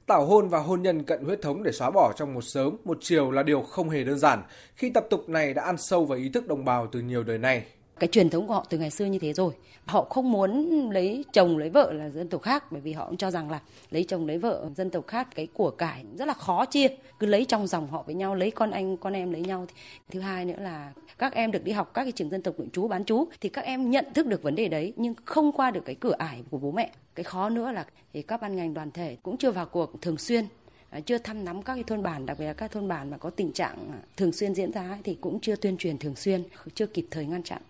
tảo 0.07 0.25
hôn 0.25 0.49
và 0.49 0.59
hôn 0.59 0.81
nhân 0.81 1.03
cận 1.03 1.23
huyết 1.23 1.41
thống 1.41 1.63
để 1.63 1.71
xóa 1.71 1.91
bỏ 1.91 2.13
trong 2.15 2.33
một 2.33 2.41
sớm, 2.41 2.77
một 2.85 2.97
chiều 3.01 3.31
là 3.31 3.43
điều 3.43 3.61
không 3.61 3.89
hề 3.89 4.03
đơn 4.03 4.19
giản. 4.19 4.43
Khi 4.75 4.89
tập 4.89 5.07
tục 5.09 5.29
này 5.29 5.53
đã 5.53 5.63
ăn 5.63 5.77
sâu 5.77 6.05
vào 6.05 6.17
ý 6.17 6.29
thức 6.29 6.47
đồng 6.47 6.65
bào 6.65 6.87
từ 6.87 6.99
nhiều 6.99 7.23
đời 7.23 7.37
nay 7.37 7.65
cái 8.00 8.08
truyền 8.08 8.30
thống 8.30 8.48
của 8.48 8.54
họ 8.54 8.66
từ 8.70 8.77
ngày 8.77 8.92
xưa 8.92 9.06
như 9.06 9.20
thế 9.20 9.34
rồi. 9.34 9.54
Họ 9.86 10.04
không 10.10 10.32
muốn 10.32 10.70
lấy 10.92 11.25
chồng, 11.34 11.58
lấy 11.58 11.70
vợ 11.70 11.94
là 11.94 12.10
dân 12.10 12.30
tộc 12.30 12.42
khác, 12.42 12.72
bởi 12.72 12.82
vì 12.82 12.94
họ 12.94 13.06
cũng 13.08 13.18
cho 13.18 13.32
rằng 13.32 13.51
là 13.51 13.60
lấy 13.92 14.04
chồng, 14.04 14.27
lấy 14.27 14.38
vợ 14.38 14.70
dân 14.75 14.89
tộc 14.89 15.08
khác, 15.08 15.27
cái 15.36 15.48
của 15.54 15.72
cải 15.72 16.06
rất 16.18 16.27
là 16.27 16.34
khó 16.34 16.66
chia. 16.66 16.88
Cứ 17.20 17.27
lấy 17.27 17.46
trong 17.46 17.68
dòng 17.68 17.88
họ 17.88 18.04
với 18.06 18.16
nhau, 18.16 18.36
lấy 18.36 18.51
con 18.51 18.72
anh, 18.72 18.98
con 18.98 19.13
em 19.13 19.32
lấy 19.32 19.42
nhau. 19.42 19.66
Thứ 20.10 20.20
hai 20.20 20.46
nữa 20.46 20.60
là 20.60 20.92
các 21.18 21.34
em 21.34 21.51
được 21.51 21.63
đi 21.63 21.72
học 21.72 21.92
các 21.94 22.04
cái 22.04 22.12
trường 22.12 22.30
dân 22.30 22.42
tộc 22.42 22.56
nội 22.58 22.68
trú, 22.74 22.88
bán 22.88 23.06
trú, 23.06 23.25
thì 23.42 23.50
các 23.50 23.66
em 23.66 23.92
nhận 23.92 24.06
thức 24.13 24.27
được 24.27 24.44
vấn 24.44 24.56
đề 24.56 24.68
đấy, 24.68 24.94
nhưng 24.96 25.13
không 25.25 25.51
qua 25.51 25.72
được 25.72 25.86
cái 25.86 25.96
cửa 25.96 26.16
ải 26.18 26.44
của 26.51 26.58
bố 26.58 26.72
mẹ. 26.72 26.92
Cái 27.16 27.24
khó 27.24 27.50
nữa 27.50 27.72
là, 27.72 27.86
thì 28.13 28.22
các 28.22 28.42
ban 28.42 28.56
ngành 28.56 28.74
đoàn 28.74 28.92
thể 28.92 29.18
cũng 29.24 29.38
chưa 29.38 29.51
vào 29.51 29.66
cuộc 29.66 30.01
thường 30.01 30.18
xuyên 30.18 30.46
à, 30.89 31.00
chưa 31.00 31.18
thăm 31.18 31.46
nắm 31.46 31.62
các 31.62 31.74
cái 31.74 31.84
thôn 31.84 32.04
bản, 32.04 32.25
đặc 32.25 32.39
biệt 32.39 32.46
là 32.46 32.54
các 32.54 32.72
thôn 32.72 32.88
bản 32.88 33.12
mà 33.12 33.18
có 33.18 33.30
tình 33.30 33.51
trạng 33.51 33.92
à, 33.92 34.00
thường 34.18 34.32
xuyên 34.32 34.56
diễn 34.56 34.72
ra 34.72 34.98
thì 35.04 35.18
cũng 35.22 35.39
chưa 35.39 35.56
tuyên 35.56 35.77
truyền 35.77 35.98
thường 35.98 36.16
xuyên, 36.16 36.44
chưa 36.74 36.86
kịp 36.86 37.06
thời 37.12 37.25
ngăn 37.25 37.44
chặn. 37.44 37.62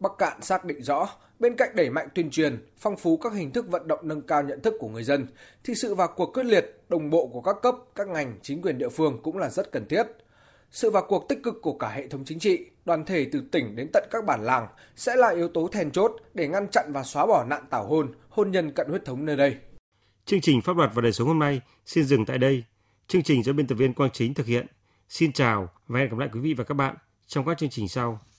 Bắc 0.00 0.12
Cạn 0.18 0.42
xác 0.42 0.64
định 0.64 0.82
rõ, 0.82 1.08
bên 1.38 1.56
cạnh 1.56 1.70
đẩy 1.74 1.90
mạnh 1.90 2.08
tuyên 2.14 2.30
truyền, 2.30 2.66
phong 2.78 2.96
phú 2.96 3.16
các 3.16 3.32
hình 3.32 3.50
thức 3.50 3.66
vận 3.68 3.88
động 3.88 4.00
nâng 4.02 4.22
cao 4.22 4.42
nhận 4.42 4.62
thức 4.62 4.74
của 4.80 4.88
người 4.88 5.04
dân, 5.04 5.26
thì 5.64 5.74
sự 5.74 5.94
vào 5.94 6.08
cuộc 6.16 6.32
quyết 6.34 6.46
liệt, 6.46 6.80
đồng 6.88 7.10
bộ 7.10 7.26
của 7.26 7.40
các 7.40 7.56
cấp, 7.62 7.74
các 7.94 8.08
ngành, 8.08 8.38
chính 8.42 8.62
quyền 8.62 8.78
địa 8.78 8.88
phương 8.88 9.18
cũng 9.22 9.38
là 9.38 9.50
rất 9.50 9.72
cần 9.72 9.86
thiết. 9.86 10.06
Sự 10.70 10.90
vào 10.90 11.06
cuộc 11.08 11.28
tích 11.28 11.42
cực 11.42 11.54
của 11.62 11.78
cả 11.78 11.88
hệ 11.88 12.08
thống 12.08 12.24
chính 12.24 12.38
trị, 12.38 12.66
đoàn 12.84 13.04
thể 13.04 13.26
từ 13.32 13.42
tỉnh 13.52 13.76
đến 13.76 13.90
tận 13.92 14.04
các 14.10 14.24
bản 14.24 14.44
làng 14.44 14.66
sẽ 14.96 15.16
là 15.16 15.28
yếu 15.28 15.48
tố 15.48 15.68
then 15.72 15.90
chốt 15.90 16.12
để 16.34 16.48
ngăn 16.48 16.68
chặn 16.70 16.92
và 16.92 17.02
xóa 17.02 17.26
bỏ 17.26 17.44
nạn 17.44 17.64
tảo 17.70 17.86
hôn, 17.86 18.14
hôn 18.28 18.50
nhân 18.50 18.72
cận 18.72 18.88
huyết 18.88 19.04
thống 19.04 19.24
nơi 19.24 19.36
đây. 19.36 19.56
Chương 20.24 20.40
trình 20.40 20.60
Pháp 20.62 20.76
luật 20.76 20.90
và 20.94 21.02
đời 21.02 21.12
sống 21.12 21.28
hôm 21.28 21.38
nay 21.38 21.60
xin 21.86 22.04
dừng 22.04 22.26
tại 22.26 22.38
đây. 22.38 22.64
Chương 23.08 23.22
trình 23.22 23.42
do 23.42 23.52
biên 23.52 23.66
tập 23.66 23.74
viên 23.74 23.94
Quang 23.94 24.10
Chính 24.10 24.34
thực 24.34 24.46
hiện. 24.46 24.66
Xin 25.08 25.32
chào 25.32 25.68
và 25.86 26.00
hẹn 26.00 26.08
gặp 26.08 26.18
lại 26.18 26.28
quý 26.32 26.40
vị 26.40 26.54
và 26.54 26.64
các 26.64 26.74
bạn 26.74 26.96
trong 27.26 27.46
các 27.46 27.58
chương 27.58 27.70
trình 27.70 27.88
sau. 27.88 28.26